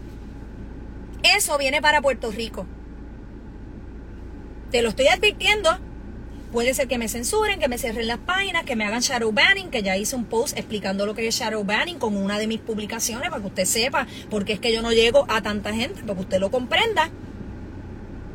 Eso 1.22 1.56
viene 1.58 1.80
para 1.80 2.02
Puerto 2.02 2.32
Rico. 2.32 2.66
Te 4.72 4.82
lo 4.82 4.88
estoy 4.88 5.06
advirtiendo. 5.06 5.78
Puede 6.52 6.74
ser 6.74 6.86
que 6.86 6.98
me 6.98 7.08
censuren, 7.08 7.58
que 7.58 7.68
me 7.68 7.78
cierren 7.78 8.06
las 8.06 8.18
páginas, 8.18 8.64
que 8.64 8.76
me 8.76 8.84
hagan 8.84 9.00
shadow 9.00 9.32
banning, 9.32 9.70
que 9.70 9.82
ya 9.82 9.96
hice 9.96 10.14
un 10.14 10.26
post 10.26 10.56
explicando 10.58 11.06
lo 11.06 11.14
que 11.14 11.26
es 11.26 11.34
shadow 11.34 11.64
banning 11.64 11.98
con 11.98 12.14
una 12.14 12.38
de 12.38 12.46
mis 12.46 12.60
publicaciones 12.60 13.30
para 13.30 13.40
que 13.40 13.48
usted 13.48 13.64
sepa 13.64 14.06
por 14.28 14.44
qué 14.44 14.52
es 14.52 14.60
que 14.60 14.70
yo 14.70 14.82
no 14.82 14.92
llego 14.92 15.24
a 15.28 15.40
tanta 15.40 15.72
gente, 15.72 16.02
para 16.02 16.14
que 16.14 16.20
usted 16.20 16.40
lo 16.40 16.50
comprenda. 16.50 17.08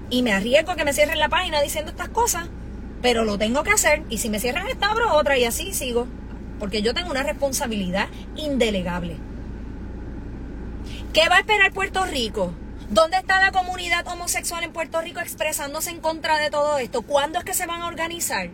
Y 0.09 0.23
me 0.23 0.33
arriesgo 0.33 0.71
a 0.71 0.75
que 0.75 0.83
me 0.83 0.93
cierren 0.93 1.19
la 1.19 1.29
página 1.29 1.61
diciendo 1.61 1.91
estas 1.91 2.09
cosas, 2.09 2.49
pero 3.03 3.23
lo 3.23 3.37
tengo 3.37 3.61
que 3.61 3.69
hacer. 3.69 4.01
Y 4.09 4.17
si 4.17 4.29
me 4.29 4.39
cierran 4.39 4.67
esta, 4.67 4.87
abro 4.87 5.13
otra 5.13 5.37
y 5.37 5.43
así 5.43 5.73
sigo. 5.73 6.07
Porque 6.59 6.81
yo 6.81 6.95
tengo 6.95 7.11
una 7.11 7.21
responsabilidad 7.21 8.07
indelegable. 8.35 9.17
¿Qué 11.13 11.29
va 11.29 11.35
a 11.35 11.39
esperar 11.41 11.71
Puerto 11.71 12.03
Rico? 12.05 12.51
¿Dónde 12.89 13.17
está 13.17 13.41
la 13.41 13.51
comunidad 13.51 14.07
homosexual 14.07 14.63
en 14.63 14.71
Puerto 14.71 15.01
Rico 15.01 15.19
expresándose 15.19 15.89
en 15.89 15.99
contra 15.99 16.37
de 16.37 16.49
todo 16.49 16.77
esto? 16.77 17.01
¿Cuándo 17.01 17.37
es 17.37 17.43
que 17.43 17.53
se 17.53 17.65
van 17.65 17.81
a 17.81 17.87
organizar? 17.87 18.49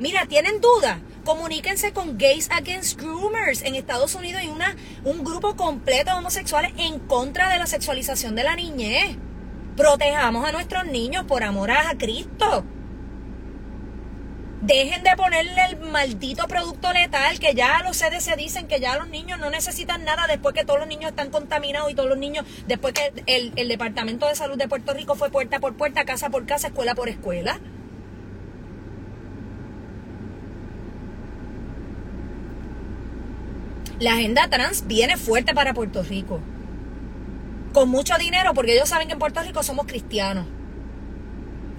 Mira, 0.00 0.26
¿tienen 0.26 0.60
duda? 0.60 0.98
Comuníquense 1.24 1.92
con 1.92 2.18
Gays 2.18 2.50
Against 2.50 3.00
Groomers. 3.00 3.62
En 3.62 3.76
Estados 3.76 4.16
Unidos 4.16 4.40
hay 4.40 4.48
una, 4.48 4.74
un 5.04 5.22
grupo 5.22 5.54
completo 5.54 6.10
de 6.10 6.18
homosexuales 6.18 6.72
en 6.76 6.98
contra 6.98 7.50
de 7.50 7.58
la 7.58 7.68
sexualización 7.68 8.34
de 8.34 8.42
la 8.42 8.56
niñez. 8.56 9.16
Protejamos 9.76 10.44
a 10.44 10.50
nuestros 10.50 10.86
niños 10.86 11.24
por 11.26 11.44
amor 11.44 11.70
a 11.70 11.94
Cristo. 11.96 12.64
Dejen 14.62 15.02
de 15.02 15.10
ponerle 15.16 15.60
el 15.70 15.80
maldito 15.80 16.46
producto 16.46 16.92
letal, 16.92 17.40
que 17.40 17.52
ya 17.52 17.82
los 17.82 17.98
CDC 17.98 18.36
dicen 18.36 18.68
que 18.68 18.78
ya 18.78 18.96
los 18.96 19.08
niños 19.08 19.40
no 19.40 19.50
necesitan 19.50 20.04
nada 20.04 20.28
después 20.28 20.54
que 20.54 20.64
todos 20.64 20.78
los 20.78 20.86
niños 20.86 21.10
están 21.10 21.30
contaminados 21.30 21.90
y 21.90 21.96
todos 21.96 22.08
los 22.08 22.16
niños, 22.16 22.46
después 22.68 22.94
que 22.94 23.12
el, 23.26 23.52
el 23.56 23.66
Departamento 23.66 24.28
de 24.28 24.36
Salud 24.36 24.56
de 24.56 24.68
Puerto 24.68 24.94
Rico 24.94 25.16
fue 25.16 25.30
puerta 25.30 25.58
por 25.58 25.74
puerta, 25.74 26.04
casa 26.04 26.30
por 26.30 26.46
casa, 26.46 26.68
escuela 26.68 26.94
por 26.94 27.08
escuela. 27.08 27.58
La 33.98 34.12
agenda 34.12 34.46
trans 34.48 34.86
viene 34.86 35.16
fuerte 35.16 35.54
para 35.54 35.74
Puerto 35.74 36.04
Rico. 36.04 36.38
Con 37.72 37.88
mucho 37.88 38.16
dinero, 38.16 38.54
porque 38.54 38.74
ellos 38.74 38.88
saben 38.88 39.08
que 39.08 39.14
en 39.14 39.18
Puerto 39.18 39.42
Rico 39.42 39.64
somos 39.64 39.86
cristianos. 39.86 40.46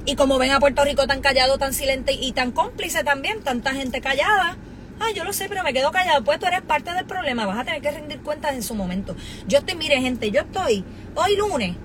Y 0.05 0.15
como 0.15 0.37
ven 0.37 0.51
a 0.51 0.59
Puerto 0.59 0.83
Rico 0.83 1.07
tan 1.07 1.21
callado, 1.21 1.57
tan 1.57 1.73
silente 1.73 2.11
y 2.13 2.33
tan 2.33 2.51
cómplice 2.51 3.03
también, 3.03 3.41
tanta 3.41 3.73
gente 3.73 4.01
callada. 4.01 4.57
Ah, 4.99 5.11
yo 5.15 5.23
lo 5.23 5.31
sé, 5.31 5.47
pero 5.47 5.63
me 5.63 5.73
quedo 5.73 5.91
callado. 5.91 6.23
Pues 6.23 6.39
tú 6.39 6.45
eres 6.45 6.61
parte 6.61 6.91
del 6.91 7.05
problema. 7.05 7.45
Vas 7.45 7.59
a 7.59 7.63
tener 7.63 7.81
que 7.81 7.91
rendir 7.91 8.19
cuentas 8.19 8.53
en 8.53 8.63
su 8.63 8.75
momento. 8.75 9.15
Yo 9.47 9.59
estoy, 9.59 9.75
mire, 9.75 9.99
gente, 10.01 10.29
yo 10.29 10.41
estoy 10.41 10.83
hoy 11.15 11.37
lunes. 11.37 11.75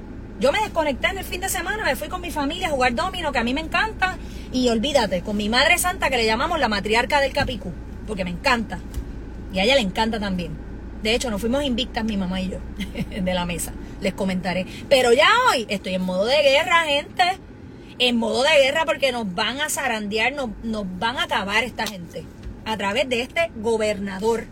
Yo 0.40 0.52
me 0.52 0.60
desconecté 0.60 1.08
en 1.08 1.18
el 1.18 1.24
fin 1.24 1.40
de 1.40 1.48
semana, 1.48 1.84
me 1.84 1.96
fui 1.96 2.08
con 2.08 2.20
mi 2.20 2.30
familia 2.30 2.68
a 2.68 2.70
jugar 2.70 2.94
domino, 2.94 3.32
que 3.32 3.38
a 3.38 3.44
mí 3.44 3.54
me 3.54 3.60
encanta. 3.60 4.18
Y 4.52 4.68
olvídate, 4.68 5.22
con 5.22 5.36
mi 5.36 5.48
madre 5.48 5.78
santa, 5.78 6.10
que 6.10 6.16
le 6.16 6.26
llamamos 6.26 6.60
la 6.60 6.68
matriarca 6.68 7.20
del 7.20 7.32
Capicú, 7.32 7.72
porque 8.06 8.24
me 8.24 8.30
encanta. 8.30 8.78
Y 9.52 9.58
a 9.58 9.64
ella 9.64 9.74
le 9.74 9.80
encanta 9.80 10.20
también. 10.20 10.56
De 11.02 11.14
hecho, 11.14 11.30
nos 11.30 11.40
fuimos 11.40 11.64
invictas 11.64 12.04
mi 12.04 12.16
mamá 12.16 12.40
y 12.40 12.50
yo 12.50 12.58
de 13.22 13.34
la 13.34 13.46
mesa. 13.46 13.72
Les 14.00 14.14
comentaré. 14.14 14.66
Pero 14.88 15.12
ya 15.12 15.28
hoy 15.50 15.66
estoy 15.68 15.94
en 15.94 16.02
modo 16.02 16.24
de 16.24 16.40
guerra, 16.40 16.84
gente 16.84 17.47
en 17.98 18.16
modo 18.16 18.42
de 18.42 18.62
guerra 18.62 18.84
porque 18.84 19.12
nos 19.12 19.34
van 19.34 19.60
a 19.60 19.70
zarandear, 19.70 20.32
nos, 20.32 20.50
nos 20.62 20.84
van 20.98 21.18
a 21.18 21.24
acabar 21.24 21.64
esta 21.64 21.86
gente 21.86 22.24
a 22.64 22.76
través 22.76 23.08
de 23.08 23.22
este 23.22 23.50
gobernador. 23.56 24.46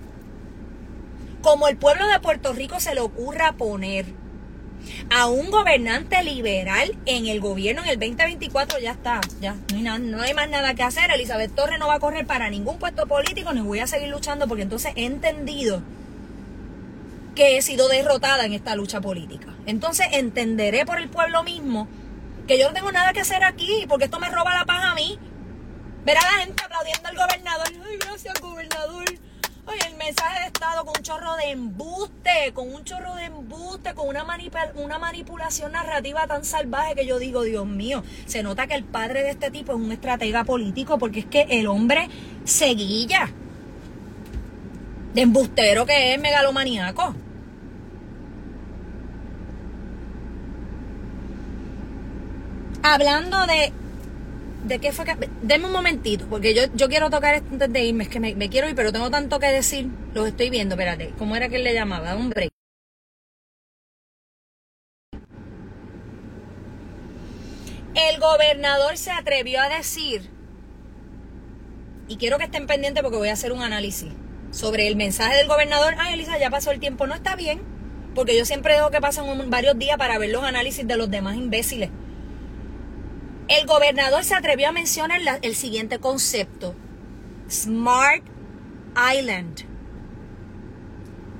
Como 1.43 1.69
el 1.69 1.77
pueblo 1.77 2.07
de 2.09 2.19
Puerto 2.19 2.53
Rico 2.53 2.81
se 2.81 2.95
le 2.95 3.01
ocurra 3.01 3.53
poner 3.53 4.07
a 5.11 5.27
un 5.27 5.51
gobernante 5.51 6.23
liberal 6.23 6.97
en 7.07 7.27
el 7.27 7.41
gobierno 7.41 7.83
en 7.83 7.89
el 7.89 7.99
2024 7.99 8.79
ya 8.79 8.93
está, 8.93 9.21
ya 9.41 9.55
no 9.55 9.77
hay, 9.77 9.83
nada, 9.83 9.99
no 9.99 10.23
hay 10.23 10.35
más 10.35 10.49
nada 10.49 10.75
que 10.75 10.83
hacer. 10.83 11.11
Elizabeth 11.11 11.55
Torres 11.55 11.79
no 11.79 11.89
va 11.89 11.95
a 11.95 12.01
correr 12.01 12.27
para 12.27 12.51
ningún 12.51 12.79
puesto 12.79 13.07
político, 13.07 13.53
ni 13.53 13.61
voy 13.61 13.81
a 13.81 13.87
seguir 13.87 14.09
luchando 14.09 14.49
porque 14.49 14.63
entonces 14.63 14.93
he 14.97 15.05
entendido 15.05 15.83
que 17.35 17.59
he 17.59 17.63
sido 17.63 17.89
derrotada 17.89 18.47
en 18.47 18.55
esta 18.55 18.75
lucha 18.75 19.01
política. 19.01 19.49
Entonces 19.67 20.07
entenderé 20.13 20.87
por 20.87 20.99
el 20.99 21.09
pueblo 21.09 21.43
mismo 21.43 21.87
que 22.47 22.59
yo 22.59 22.69
no 22.69 22.75
tengo 22.75 22.93
nada 22.93 23.13
que 23.13 23.21
hacer 23.21 23.43
aquí, 23.45 23.87
porque 23.89 24.05
esto 24.05 24.19
me 24.19 24.29
roba 24.29 24.55
la 24.55 24.65
paz 24.65 24.85
a 24.85 24.95
mí. 24.95 25.19
Ver 26.05 26.17
a 26.17 26.23
la 26.23 26.39
gente 26.45 26.63
aplaudiendo 26.63 27.09
al 27.09 27.17
gobernador. 27.17 27.67
Ay, 27.89 27.99
gracias, 27.99 28.41
gobernador. 28.41 29.05
Ay, 29.67 29.79
el 29.89 29.97
mensaje 29.97 30.41
de 30.41 30.47
Estado 30.47 30.85
con 30.85 30.95
un 30.97 31.03
chorro 31.03 31.35
de 31.35 31.51
embuste, 31.51 32.53
con 32.55 32.73
un 32.73 32.85
chorro 32.85 33.17
de 33.17 33.25
embuste, 33.25 33.95
con 33.95 34.07
una, 34.09 34.25
manipulación 34.99 35.73
narrativa 35.73 36.29
tan 36.29 36.45
salvaje 36.45 36.95
que 36.95 37.07
yo 37.07 37.19
digo, 37.19 37.43
Dios 37.43 37.67
mío, 37.67 38.05
se 38.27 38.45
nota 38.45 38.69
que 38.69 38.75
el 38.75 38.85
padre 38.85 39.25
de 39.25 39.31
este 39.31 39.51
tipo 39.51 39.73
es 39.73 39.79
un 39.79 39.91
estratega 39.91 40.45
político 40.45 40.99
porque 40.99 41.21
es 41.21 41.27
que 41.27 41.47
el 41.51 41.67
hombre 41.67 42.09
seguilla 42.45 43.29
de 45.15 45.23
embustero 45.23 45.85
que 45.85 46.15
es 46.15 46.21
megalomaníaco. 46.21 47.26
Hablando 52.89 53.47
de. 53.49 53.73
¿De 54.65 54.79
qué 54.79 54.93
fue 54.93 55.05
que.? 55.05 55.17
Denme 55.43 55.67
un 55.67 55.73
momentito, 55.73 56.25
porque 56.31 56.55
yo, 56.55 56.63
yo 56.73 56.89
quiero 56.89 57.11
tocar 57.11 57.35
esto 57.35 57.49
antes 57.51 57.73
de 57.73 57.85
irme. 57.85 58.05
Es 58.05 58.11
que 58.11 58.21
me, 58.21 58.49
quiero 58.49 58.69
ir, 58.69 58.77
pero 58.77 58.93
tengo 58.93 59.11
tanto 59.11 59.41
que 59.41 59.47
decir. 59.47 59.89
Los 60.15 60.29
estoy 60.29 60.51
viendo, 60.51 60.77
espérate. 60.77 61.13
¿Cómo 61.19 61.35
era 61.35 61.49
que 61.49 61.57
él 61.57 61.65
le 61.65 61.75
llamaba? 61.75 62.15
Un 62.15 62.31
break. 62.31 62.51
El 67.95 68.21
gobernador 68.21 68.97
se 68.97 69.11
atrevió 69.11 69.61
a 69.63 69.69
decir, 69.69 70.31
y 72.07 72.19
quiero 72.19 72.39
que 72.39 72.45
estén 72.45 72.69
pendientes 72.69 73.03
porque 73.03 73.19
voy 73.19 73.31
a 73.31 73.33
hacer 73.33 73.51
un 73.51 73.63
análisis 73.63 74.13
sobre 74.53 74.87
el 74.87 74.95
mensaje 74.95 75.35
del 75.35 75.49
gobernador. 75.49 75.97
Ay, 75.99 76.15
Elisa, 76.15 76.39
ya 76.39 76.51
pasó 76.51 76.71
el 76.71 76.79
tiempo. 76.79 77.09
No 77.09 77.17
está 77.17 77.35
bien, 77.35 77.63
porque 78.15 78.39
yo 78.39 78.45
siempre 78.45 78.75
dejo 78.75 78.93
que 78.93 79.01
pasen 79.01 79.51
varios 79.51 79.77
días 79.77 79.99
para 79.99 80.19
ver 80.19 80.31
los 80.31 80.45
análisis 80.45 80.87
de 80.87 80.97
los 80.97 81.11
demás 81.11 81.35
imbéciles. 81.35 81.91
El 83.49 83.67
gobernador 83.67 84.25
se 84.25 84.35
atrevió 84.35 84.69
a 84.69 84.73
mencionar 84.73 85.21
el 85.43 85.55
siguiente 85.55 86.01
concepto. 86.01 86.75
Smart 87.49 88.25
Island. 89.15 89.65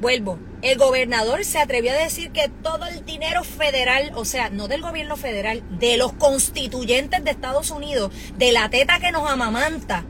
Vuelvo. 0.01 0.39
El 0.63 0.79
gobernador 0.79 1.45
se 1.45 1.59
atrevió 1.59 1.91
a 1.93 1.97
decir 1.97 2.31
que 2.31 2.49
todo 2.49 2.87
el 2.87 3.05
dinero 3.05 3.43
federal, 3.43 4.13
o 4.15 4.25
sea, 4.25 4.51
no 4.51 4.69
del 4.69 4.83
gobierno 4.83 5.17
federal, 5.17 5.63
de 5.79 5.97
los 5.97 6.13
constituyentes 6.13 7.25
de 7.25 7.31
Estados 7.31 7.71
Unidos, 7.71 8.13
de 8.37 8.53
la 8.53 8.69
teta 8.69 9.01
que 9.01 9.11
nos 9.11 9.29
amamanta, 9.29 10.05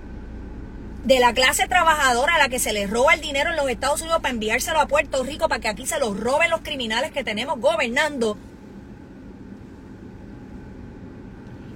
de 1.04 1.18
la 1.18 1.32
clase 1.32 1.66
trabajadora 1.66 2.34
a 2.34 2.38
la 2.38 2.48
que 2.48 2.58
se 2.58 2.72
le 2.72 2.86
roba 2.86 3.14
el 3.14 3.20
dinero 3.20 3.50
en 3.50 3.56
los 3.56 3.68
Estados 3.70 4.02
Unidos 4.02 4.20
para 4.20 4.34
enviárselo 4.34 4.80
a 4.80 4.88
Puerto 4.88 5.22
Rico 5.22 5.48
para 5.48 5.60
que 5.60 5.68
aquí 5.68 5.86
se 5.86 6.00
lo 6.00 6.12
roben 6.12 6.50
los 6.50 6.60
criminales 6.60 7.12
que 7.12 7.24
tenemos 7.24 7.60
gobernando, 7.60 8.36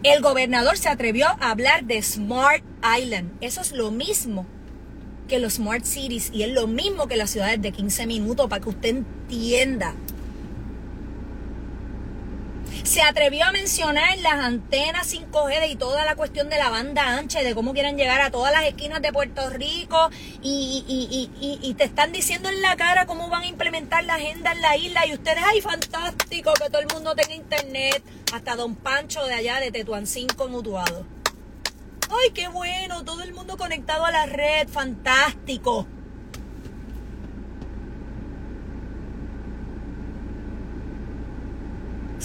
El 0.02 0.22
gobernador 0.22 0.78
se 0.78 0.88
atrevió 0.88 1.26
a 1.26 1.50
hablar 1.50 1.84
de 1.84 2.00
Smart 2.00 2.64
Island. 2.98 3.32
Eso 3.42 3.60
es 3.60 3.72
lo 3.72 3.90
mismo 3.90 4.46
que 5.28 5.38
los 5.38 5.54
Smart 5.54 5.84
Cities 5.84 6.30
y 6.32 6.42
es 6.42 6.52
lo 6.52 6.66
mismo 6.66 7.06
que 7.06 7.18
las 7.18 7.28
ciudades 7.28 7.60
de 7.60 7.70
15 7.70 8.06
minutos 8.06 8.48
para 8.48 8.62
que 8.62 8.70
usted 8.70 8.88
entienda. 8.88 9.94
Se 12.84 13.02
atrevió 13.02 13.44
a 13.44 13.52
mencionar 13.52 14.18
las 14.18 14.34
antenas 14.34 15.12
5G 15.14 15.70
y 15.70 15.76
toda 15.76 16.04
la 16.04 16.16
cuestión 16.16 16.48
de 16.48 16.58
la 16.58 16.70
banda 16.70 17.16
ancha 17.16 17.40
y 17.40 17.44
de 17.44 17.54
cómo 17.54 17.72
quieren 17.72 17.96
llegar 17.96 18.20
a 18.20 18.30
todas 18.30 18.52
las 18.52 18.64
esquinas 18.64 19.00
de 19.02 19.12
Puerto 19.12 19.48
Rico 19.50 20.10
y, 20.42 21.74
te 21.76 21.84
están 21.84 22.12
diciendo 22.12 22.48
en 22.48 22.60
la 22.60 22.76
cara 22.76 23.06
cómo 23.06 23.28
van 23.28 23.42
a 23.42 23.46
implementar 23.46 24.04
la 24.04 24.14
agenda 24.14 24.52
en 24.52 24.60
la 24.60 24.76
isla 24.76 25.06
y 25.06 25.14
ustedes, 25.14 25.42
ay, 25.44 25.60
fantástico 25.60 26.52
que 26.54 26.68
todo 26.68 26.80
el 26.80 26.88
mundo 26.88 27.14
tenga 27.14 27.34
internet 27.34 28.02
hasta 28.32 28.56
Don 28.56 28.74
Pancho 28.74 29.24
de 29.24 29.34
allá 29.34 29.60
de 29.60 29.70
Tetuancín 29.70 30.26
mutuado. 30.48 31.06
¡Ay, 32.10 32.30
qué 32.32 32.48
bueno! 32.48 33.04
Todo 33.04 33.22
el 33.22 33.32
mundo 33.32 33.56
conectado 33.56 34.04
a 34.04 34.10
la 34.10 34.26
red, 34.26 34.68
fantástico. 34.68 35.86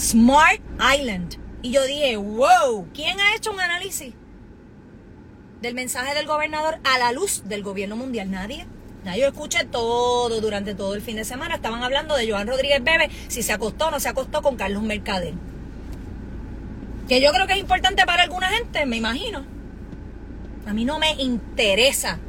Smart 0.06 0.60
Island. 0.78 1.36
Y 1.62 1.72
yo 1.72 1.82
dije, 1.82 2.16
wow, 2.16 2.86
¿quién 2.94 3.18
ha 3.18 3.34
hecho 3.34 3.50
un 3.50 3.58
análisis 3.58 4.14
del 5.60 5.74
mensaje 5.74 6.14
del 6.14 6.26
gobernador 6.26 6.78
a 6.84 6.98
la 6.98 7.10
luz 7.10 7.42
del 7.46 7.64
gobierno 7.64 7.96
mundial? 7.96 8.30
Nadie. 8.30 8.66
Yo 9.04 9.26
escuché 9.26 9.64
todo 9.64 10.40
durante 10.40 10.76
todo 10.76 10.94
el 10.94 11.02
fin 11.02 11.16
de 11.16 11.24
semana. 11.24 11.56
Estaban 11.56 11.82
hablando 11.82 12.14
de 12.14 12.30
Joan 12.30 12.46
Rodríguez 12.46 12.82
Bebe, 12.84 13.10
si 13.26 13.42
se 13.42 13.52
acostó 13.52 13.88
o 13.88 13.90
no 13.90 13.98
se 13.98 14.08
acostó 14.08 14.42
con 14.42 14.54
Carlos 14.54 14.84
Mercader. 14.84 15.34
Que 17.08 17.20
yo 17.20 17.32
creo 17.32 17.48
que 17.48 17.54
es 17.54 17.60
importante 17.60 18.06
para 18.06 18.22
alguna 18.22 18.48
gente, 18.48 18.86
me 18.86 18.96
imagino. 18.96 19.44
A 20.66 20.72
mí 20.72 20.84
no 20.84 21.00
me 21.00 21.12
interesa. 21.14 22.20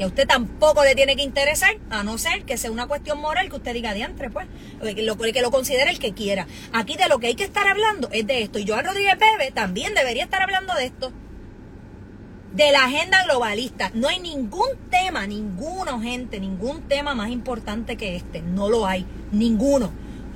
Y 0.00 0.02
a 0.02 0.06
usted 0.06 0.26
tampoco 0.26 0.82
le 0.82 0.94
tiene 0.94 1.14
que 1.14 1.22
interesar, 1.22 1.76
a 1.90 2.02
no 2.02 2.16
ser 2.16 2.46
que 2.46 2.56
sea 2.56 2.70
una 2.70 2.86
cuestión 2.86 3.20
moral 3.20 3.50
que 3.50 3.56
usted 3.56 3.74
diga 3.74 3.92
diantre, 3.92 4.30
pues. 4.30 4.46
Que 4.80 5.02
lo, 5.02 5.18
que 5.18 5.42
lo 5.42 5.50
considere 5.50 5.90
el 5.90 5.98
que 5.98 6.14
quiera. 6.14 6.46
Aquí 6.72 6.96
de 6.96 7.06
lo 7.06 7.18
que 7.18 7.26
hay 7.26 7.34
que 7.34 7.44
estar 7.44 7.68
hablando 7.68 8.08
es 8.10 8.26
de 8.26 8.40
esto. 8.40 8.58
Y 8.58 8.66
Joan 8.66 8.86
Rodríguez 8.86 9.18
Bebe 9.18 9.50
también 9.50 9.92
debería 9.92 10.24
estar 10.24 10.40
hablando 10.40 10.72
de 10.74 10.86
esto. 10.86 11.12
De 12.54 12.72
la 12.72 12.86
agenda 12.86 13.24
globalista. 13.24 13.90
No 13.92 14.08
hay 14.08 14.20
ningún 14.20 14.70
tema, 14.88 15.26
ninguno, 15.26 16.00
gente, 16.00 16.40
ningún 16.40 16.88
tema 16.88 17.14
más 17.14 17.28
importante 17.28 17.98
que 17.98 18.16
este. 18.16 18.40
No 18.40 18.70
lo 18.70 18.86
hay. 18.86 19.04
Ninguno. 19.32 19.92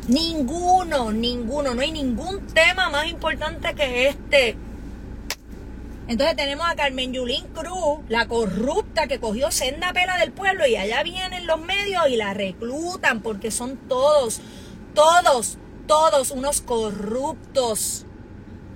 Ninguno, 0.08 1.10
ninguno, 1.10 1.74
no 1.74 1.80
hay 1.80 1.90
ningún 1.90 2.46
tema 2.48 2.90
más 2.90 3.06
importante 3.06 3.74
que 3.74 4.08
este. 4.08 4.58
Entonces 6.06 6.36
tenemos 6.36 6.66
a 6.68 6.74
Carmen 6.74 7.12
Yulín 7.12 7.46
Cruz, 7.54 8.00
la 8.08 8.28
corrupta 8.28 9.06
que 9.06 9.20
cogió 9.20 9.50
senda 9.50 9.92
pela 9.92 10.18
del 10.18 10.32
pueblo 10.32 10.66
y 10.66 10.76
allá 10.76 11.02
vienen 11.02 11.46
los 11.46 11.60
medios 11.60 12.08
y 12.08 12.16
la 12.16 12.34
reclutan 12.34 13.20
porque 13.22 13.50
son 13.50 13.76
todos, 13.88 14.40
todos 14.94 15.58
todos 15.86 16.30
unos 16.30 16.60
corruptos. 16.60 18.06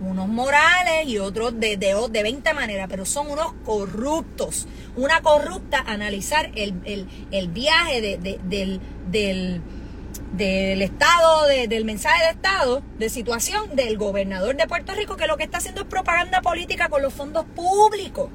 Unos 0.01 0.29
morales 0.29 1.07
y 1.07 1.19
otros 1.19 1.59
de, 1.59 1.77
de, 1.77 1.97
de 2.09 2.23
20 2.23 2.55
maneras, 2.55 2.87
pero 2.88 3.05
son 3.05 3.29
unos 3.33 3.53
corruptos. 3.64 4.69
Una 4.97 5.23
corrupta 5.23 5.81
analizar 5.85 6.53
el, 6.55 6.73
viaje 7.49 8.01
del, 8.01 8.81
del, 9.11 9.61
del 10.33 10.83
Estado, 10.83 11.47
del 11.47 11.85
mensaje 11.85 12.25
de 12.25 12.31
Estado, 12.31 12.83
de 12.99 13.09
situación 13.09 13.75
del 13.77 13.97
gobernador 13.97 14.57
de 14.57 14.67
Puerto 14.67 14.95
Rico, 14.95 15.17
que 15.17 15.27
lo 15.27 15.37
que 15.37 15.45
está 15.45 15.59
haciendo 15.59 15.83
es 15.83 15.87
propaganda 15.87 16.43
política 16.43 16.88
con 16.88 17.03
los 17.03 17.12
fondos 17.12 17.45
públicos. 17.45 18.31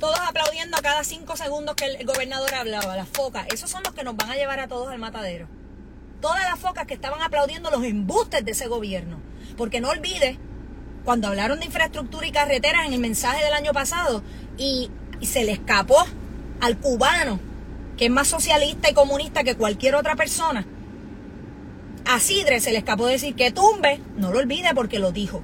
todos 0.00 0.20
aplaudiendo 0.20 0.76
a 0.76 0.82
cada 0.82 1.02
cinco 1.04 1.36
segundos 1.36 1.74
que 1.76 1.86
el 1.86 2.06
gobernador 2.06 2.54
hablaba, 2.54 2.96
las 2.96 3.08
focas. 3.08 3.46
Esos 3.52 3.70
son 3.70 3.82
los 3.82 3.94
que 3.94 4.04
nos 4.04 4.16
van 4.16 4.30
a 4.30 4.36
llevar 4.36 4.60
a 4.60 4.68
todos 4.68 4.88
al 4.88 4.98
matadero. 4.98 5.48
Todas 6.20 6.42
las 6.44 6.58
focas 6.58 6.86
que 6.86 6.94
estaban 6.94 7.22
aplaudiendo 7.22 7.70
los 7.70 7.84
embustes 7.84 8.44
de 8.44 8.52
ese 8.52 8.66
gobierno. 8.66 9.18
Porque 9.56 9.80
no 9.80 9.88
olvide, 9.88 10.38
cuando 11.04 11.28
hablaron 11.28 11.58
de 11.58 11.66
infraestructura 11.66 12.26
y 12.26 12.32
carreteras 12.32 12.86
en 12.86 12.92
el 12.92 13.00
mensaje 13.00 13.42
del 13.44 13.54
año 13.54 13.72
pasado, 13.72 14.22
y, 14.58 14.90
se 15.22 15.44
le 15.44 15.52
escapó 15.52 16.04
al 16.64 16.78
cubano, 16.78 17.38
que 17.96 18.06
es 18.06 18.10
más 18.10 18.26
socialista 18.26 18.90
y 18.90 18.94
comunista 18.94 19.44
que 19.44 19.54
cualquier 19.54 19.94
otra 19.94 20.16
persona, 20.16 20.66
a 22.06 22.20
Sidre 22.20 22.60
se 22.60 22.72
le 22.72 22.78
escapó 22.78 23.06
decir 23.06 23.34
que 23.34 23.50
tumbe, 23.50 24.00
no 24.16 24.32
lo 24.32 24.38
olvide 24.38 24.74
porque 24.74 24.98
lo 24.98 25.12
dijo. 25.12 25.42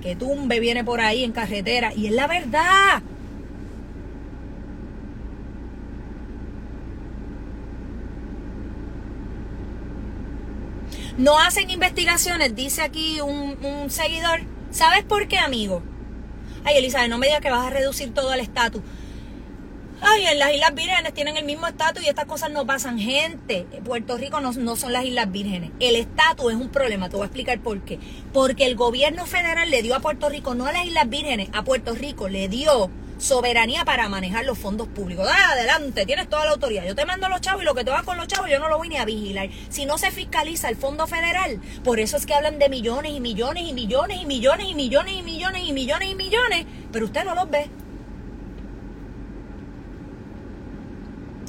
Que 0.00 0.16
tumbe 0.16 0.58
viene 0.58 0.82
por 0.84 1.00
ahí 1.00 1.22
en 1.22 1.32
carretera. 1.32 1.92
Y 1.94 2.06
es 2.06 2.12
la 2.12 2.26
verdad. 2.26 3.02
No 11.18 11.38
hacen 11.38 11.70
investigaciones, 11.70 12.54
dice 12.56 12.82
aquí 12.82 13.20
un, 13.20 13.90
seguidor. 13.90 14.40
¿Sabes 14.70 15.04
por 15.04 15.28
qué, 15.28 15.38
amigo? 15.38 15.82
Ay, 16.64 16.78
Elizabeth, 16.78 17.10
no 17.10 17.18
me 17.18 17.26
digas 17.26 17.40
que 17.40 17.50
vas 17.50 17.66
a 17.66 17.70
reducir 17.70 18.14
todo 18.14 18.32
el 18.32 18.40
estatus. 18.40 18.82
Ay, 20.04 20.26
en 20.26 20.38
las 20.40 20.52
Islas 20.52 20.74
Vírgenes 20.74 21.14
tienen 21.14 21.36
el 21.36 21.44
mismo 21.44 21.68
estatus 21.68 22.02
y 22.02 22.08
estas 22.08 22.24
cosas 22.24 22.50
no 22.50 22.66
pasan. 22.66 22.98
Gente, 22.98 23.66
Puerto 23.84 24.16
Rico 24.18 24.40
no, 24.40 24.52
no 24.52 24.74
son 24.74 24.92
las 24.92 25.04
Islas 25.04 25.30
Vírgenes. 25.30 25.70
El 25.78 25.94
estatus 25.94 26.52
es 26.52 26.58
un 26.58 26.70
problema, 26.70 27.08
te 27.08 27.14
voy 27.14 27.22
a 27.22 27.26
explicar 27.26 27.60
por 27.60 27.80
qué. 27.82 28.00
Porque 28.32 28.66
el 28.66 28.74
gobierno 28.74 29.26
federal 29.26 29.70
le 29.70 29.80
dio 29.80 29.94
a 29.94 30.00
Puerto 30.00 30.28
Rico, 30.28 30.56
no 30.56 30.66
a 30.66 30.72
las 30.72 30.86
Islas 30.86 31.08
Vírgenes, 31.08 31.50
a 31.52 31.62
Puerto 31.62 31.94
Rico 31.94 32.28
le 32.28 32.48
dio 32.48 32.90
soberanía 33.18 33.84
para 33.84 34.08
manejar 34.08 34.44
los 34.44 34.58
fondos 34.58 34.88
públicos. 34.88 35.28
Ah, 35.30 35.52
adelante, 35.52 36.04
tienes 36.04 36.28
toda 36.28 36.46
la 36.46 36.50
autoridad. 36.50 36.84
Yo 36.84 36.96
te 36.96 37.06
mando 37.06 37.28
los 37.28 37.40
chavos 37.40 37.62
y 37.62 37.64
lo 37.64 37.76
que 37.76 37.84
te 37.84 37.92
va 37.92 38.02
con 38.02 38.16
los 38.16 38.26
chavos 38.26 38.50
yo 38.50 38.58
no 38.58 38.68
lo 38.68 38.78
voy 38.78 38.88
ni 38.88 38.96
a 38.96 39.04
vigilar. 39.04 39.50
Si 39.68 39.86
no 39.86 39.98
se 39.98 40.10
fiscaliza 40.10 40.68
el 40.68 40.76
fondo 40.76 41.06
federal, 41.06 41.60
por 41.84 42.00
eso 42.00 42.16
es 42.16 42.26
que 42.26 42.34
hablan 42.34 42.58
de 42.58 42.68
millones 42.68 43.12
y 43.12 43.20
millones 43.20 43.62
y 43.68 43.72
millones 43.72 44.18
y 44.20 44.26
millones 44.26 44.66
y 44.68 44.74
millones 44.74 45.14
y 45.14 45.22
millones 45.22 45.62
y 45.64 45.72
millones 45.72 46.10
y 46.10 46.14
millones, 46.16 46.66
pero 46.90 47.04
usted 47.04 47.24
no 47.24 47.36
los 47.36 47.48
ve. 47.48 47.70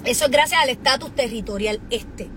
Eso 0.06 0.26
es 0.26 0.32
gracias 0.32 0.62
al 0.62 0.70
estatus 0.70 1.16
territorial 1.16 1.80
este. 1.90 2.28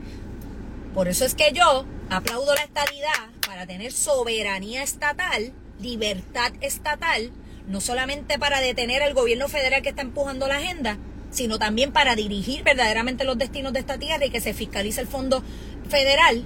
Por 0.94 1.08
eso 1.08 1.24
es 1.24 1.34
que 1.34 1.52
yo 1.52 1.84
aplaudo 2.10 2.54
la 2.54 2.62
estabilidad 2.62 3.10
para 3.44 3.66
tener 3.66 3.92
soberanía 3.92 4.84
estatal, 4.84 5.52
libertad 5.80 6.52
estatal, 6.60 7.32
no 7.66 7.80
solamente 7.80 8.38
para 8.38 8.60
detener 8.60 9.02
al 9.02 9.14
gobierno 9.14 9.48
federal 9.48 9.82
que 9.82 9.88
está 9.88 10.02
empujando 10.02 10.46
la 10.46 10.58
agenda, 10.58 10.98
sino 11.30 11.58
también 11.58 11.92
para 11.92 12.14
dirigir 12.14 12.62
verdaderamente 12.62 13.24
los 13.24 13.36
destinos 13.36 13.72
de 13.72 13.80
esta 13.80 13.98
tierra 13.98 14.24
y 14.24 14.30
que 14.30 14.40
se 14.40 14.54
fiscalice 14.54 15.00
el 15.00 15.08
fondo 15.08 15.42
federal. 15.88 16.44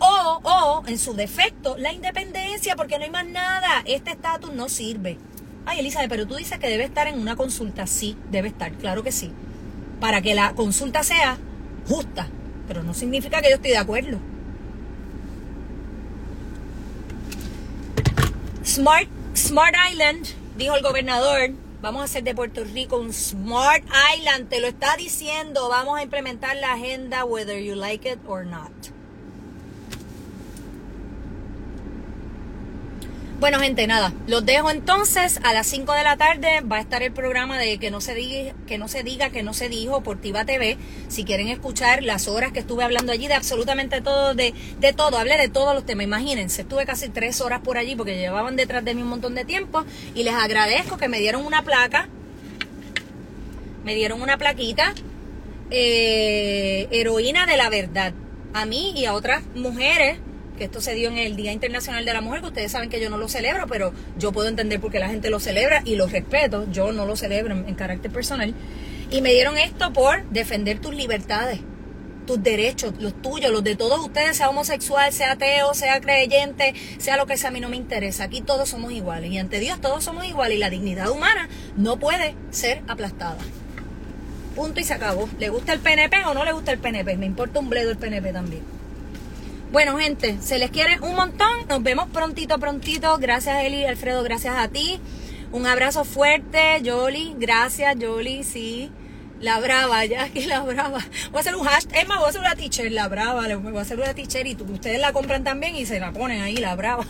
O, 0.00 0.40
o, 0.42 0.86
en 0.88 0.98
su 0.98 1.14
defecto, 1.14 1.76
la 1.78 1.92
independencia, 1.92 2.74
porque 2.74 2.98
no 2.98 3.04
hay 3.04 3.10
más 3.10 3.26
nada. 3.26 3.82
Este 3.84 4.10
estatus 4.10 4.52
no 4.52 4.68
sirve. 4.68 5.16
Ay, 5.70 5.80
Elizabeth, 5.80 6.08
pero 6.08 6.26
tú 6.26 6.36
dices 6.36 6.58
que 6.58 6.70
debe 6.70 6.84
estar 6.84 7.08
en 7.08 7.18
una 7.18 7.36
consulta. 7.36 7.86
Sí, 7.86 8.16
debe 8.30 8.48
estar, 8.48 8.72
claro 8.72 9.02
que 9.02 9.12
sí. 9.12 9.30
Para 10.00 10.22
que 10.22 10.34
la 10.34 10.54
consulta 10.54 11.02
sea 11.02 11.36
justa. 11.86 12.26
Pero 12.66 12.82
no 12.82 12.94
significa 12.94 13.42
que 13.42 13.50
yo 13.50 13.56
estoy 13.56 13.72
de 13.72 13.76
acuerdo. 13.76 14.18
Smart 18.64 19.08
Smart 19.36 19.74
Island, 19.92 20.26
dijo 20.56 20.74
el 20.74 20.82
gobernador, 20.82 21.50
vamos 21.82 22.00
a 22.00 22.04
hacer 22.04 22.24
de 22.24 22.34
Puerto 22.34 22.64
Rico 22.64 22.98
un 22.98 23.12
Smart 23.12 23.84
Island, 24.16 24.48
te 24.48 24.60
lo 24.60 24.68
está 24.68 24.96
diciendo, 24.96 25.68
vamos 25.68 25.98
a 25.98 26.02
implementar 26.02 26.56
la 26.56 26.72
agenda 26.72 27.26
whether 27.26 27.62
you 27.62 27.74
like 27.74 28.08
it 28.08 28.18
or 28.26 28.46
not. 28.46 28.72
Bueno, 33.40 33.60
gente, 33.60 33.86
nada. 33.86 34.12
Los 34.26 34.44
dejo 34.44 34.68
entonces. 34.68 35.38
A 35.44 35.54
las 35.54 35.68
5 35.68 35.92
de 35.92 36.02
la 36.02 36.16
tarde 36.16 36.60
va 36.60 36.78
a 36.78 36.80
estar 36.80 37.04
el 37.04 37.12
programa 37.12 37.56
de 37.56 37.78
que 37.78 37.88
no 37.88 38.00
se 38.00 38.16
diga, 38.16 38.52
que 38.66 38.78
no 38.78 38.88
se 38.88 39.04
diga, 39.04 39.30
que 39.30 39.44
no 39.44 39.54
se 39.54 39.68
dijo 39.68 40.02
por 40.02 40.20
Tiva 40.20 40.44
TV. 40.44 40.76
Si 41.06 41.22
quieren 41.22 41.46
escuchar 41.46 42.02
las 42.02 42.26
horas 42.26 42.50
que 42.50 42.58
estuve 42.58 42.82
hablando 42.82 43.12
allí 43.12 43.28
de 43.28 43.34
absolutamente 43.34 44.00
todo, 44.00 44.34
de, 44.34 44.54
de 44.80 44.92
todo, 44.92 45.18
hablé 45.18 45.36
de 45.36 45.48
todos 45.48 45.72
los 45.72 45.86
temas. 45.86 46.02
Imagínense, 46.02 46.62
estuve 46.62 46.84
casi 46.84 47.10
tres 47.10 47.40
horas 47.40 47.60
por 47.60 47.78
allí 47.78 47.94
porque 47.94 48.16
llevaban 48.18 48.56
detrás 48.56 48.84
de 48.84 48.96
mí 48.96 49.02
un 49.02 49.08
montón 49.08 49.36
de 49.36 49.44
tiempo. 49.44 49.84
Y 50.16 50.24
les 50.24 50.34
agradezco 50.34 50.96
que 50.96 51.06
me 51.06 51.20
dieron 51.20 51.46
una 51.46 51.62
placa. 51.62 52.08
Me 53.84 53.94
dieron 53.94 54.20
una 54.20 54.36
plaquita. 54.36 54.94
Eh, 55.70 56.88
heroína 56.90 57.46
de 57.46 57.56
la 57.56 57.70
verdad. 57.70 58.14
A 58.52 58.66
mí 58.66 58.94
y 58.96 59.04
a 59.04 59.14
otras 59.14 59.44
mujeres 59.54 60.18
que 60.58 60.64
esto 60.64 60.80
se 60.80 60.94
dio 60.94 61.08
en 61.08 61.16
el 61.16 61.36
Día 61.36 61.52
Internacional 61.52 62.04
de 62.04 62.12
la 62.12 62.20
Mujer, 62.20 62.40
que 62.40 62.48
ustedes 62.48 62.72
saben 62.72 62.90
que 62.90 63.00
yo 63.00 63.08
no 63.08 63.16
lo 63.16 63.28
celebro, 63.28 63.66
pero 63.66 63.92
yo 64.18 64.32
puedo 64.32 64.48
entender 64.48 64.80
por 64.80 64.90
qué 64.90 64.98
la 64.98 65.08
gente 65.08 65.30
lo 65.30 65.40
celebra 65.40 65.82
y 65.84 65.96
lo 65.96 66.06
respeto, 66.06 66.66
yo 66.70 66.92
no 66.92 67.06
lo 67.06 67.16
celebro 67.16 67.54
en, 67.54 67.74
carácter 67.74 68.10
personal. 68.10 68.52
Y 69.10 69.22
me 69.22 69.32
dieron 69.32 69.56
esto 69.56 69.92
por 69.92 70.28
defender 70.28 70.80
tus 70.80 70.94
libertades, 70.94 71.60
tus 72.26 72.42
derechos, 72.42 72.92
los 72.98 73.22
tuyos, 73.22 73.50
los 73.50 73.64
de 73.64 73.76
todos 73.76 74.00
ustedes, 74.00 74.36
sea 74.36 74.50
homosexual, 74.50 75.12
sea 75.12 75.32
ateo, 75.32 75.72
sea 75.72 76.00
creyente, 76.00 76.74
sea 76.98 77.16
lo 77.16 77.26
que 77.26 77.38
sea, 77.38 77.48
a 77.48 77.52
mí 77.52 77.60
no 77.60 77.70
me 77.70 77.76
interesa. 77.76 78.24
Aquí 78.24 78.42
todos 78.42 78.68
somos 78.68 78.92
iguales 78.92 79.30
y 79.30 79.38
ante 79.38 79.60
Dios 79.60 79.80
todos 79.80 80.04
somos 80.04 80.26
iguales 80.26 80.56
y 80.56 80.60
la 80.60 80.68
dignidad 80.68 81.08
humana 81.10 81.48
no 81.76 81.98
puede 81.98 82.34
ser 82.50 82.82
aplastada. 82.88 83.38
Punto 84.54 84.80
y 84.80 84.84
se 84.84 84.92
acabó. 84.92 85.28
¿Le 85.38 85.48
gusta 85.50 85.72
el 85.72 85.78
PNP 85.78 86.24
o 86.26 86.34
no 86.34 86.44
le 86.44 86.52
gusta 86.52 86.72
el 86.72 86.78
PNP? 86.78 87.16
Me 87.16 87.26
importa 87.26 87.60
un 87.60 87.70
bledo 87.70 87.92
el 87.92 87.96
PNP 87.96 88.32
también. 88.32 88.77
Bueno, 89.70 89.98
gente, 89.98 90.38
se 90.40 90.58
les 90.58 90.70
quiere 90.70 90.98
un 91.00 91.14
montón. 91.14 91.66
Nos 91.68 91.82
vemos 91.82 92.08
prontito, 92.08 92.58
prontito. 92.58 93.18
Gracias, 93.18 93.64
Eli, 93.64 93.84
Alfredo, 93.84 94.22
gracias 94.22 94.56
a 94.56 94.68
ti. 94.68 94.98
Un 95.52 95.66
abrazo 95.66 96.04
fuerte, 96.04 96.80
Yoli. 96.82 97.34
Gracias, 97.38 97.98
Yoli, 97.98 98.44
sí. 98.44 98.90
La 99.40 99.60
brava, 99.60 100.04
ya 100.06 100.24
aquí 100.24 100.46
la 100.46 100.60
brava. 100.60 101.00
Voy 101.30 101.36
a 101.36 101.40
hacer 101.40 101.54
un 101.54 101.64
hashtag, 101.64 101.98
es 101.98 102.08
más, 102.08 102.18
voy 102.18 102.26
a 102.26 102.30
hacer 102.30 102.40
una 102.40 102.54
t-shirt, 102.54 102.90
la 102.92 103.08
brava. 103.08 103.46
Voy 103.56 103.76
a 103.76 103.80
hacer 103.82 103.98
una 103.98 104.14
t-shirt 104.14 104.46
y 104.46 104.56
ustedes 104.72 105.00
la 105.00 105.12
compran 105.12 105.44
también 105.44 105.76
y 105.76 105.84
se 105.84 106.00
la 106.00 106.12
ponen 106.12 106.40
ahí, 106.40 106.56
la 106.56 106.74
brava. 106.74 107.04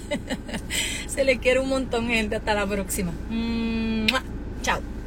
se 1.07 1.23
les 1.25 1.39
quiere 1.39 1.61
un 1.61 1.69
montón, 1.69 2.09
gente. 2.09 2.37
Hasta 2.37 2.55
la 2.55 2.67
próxima. 2.67 3.13
Chao. 4.63 4.98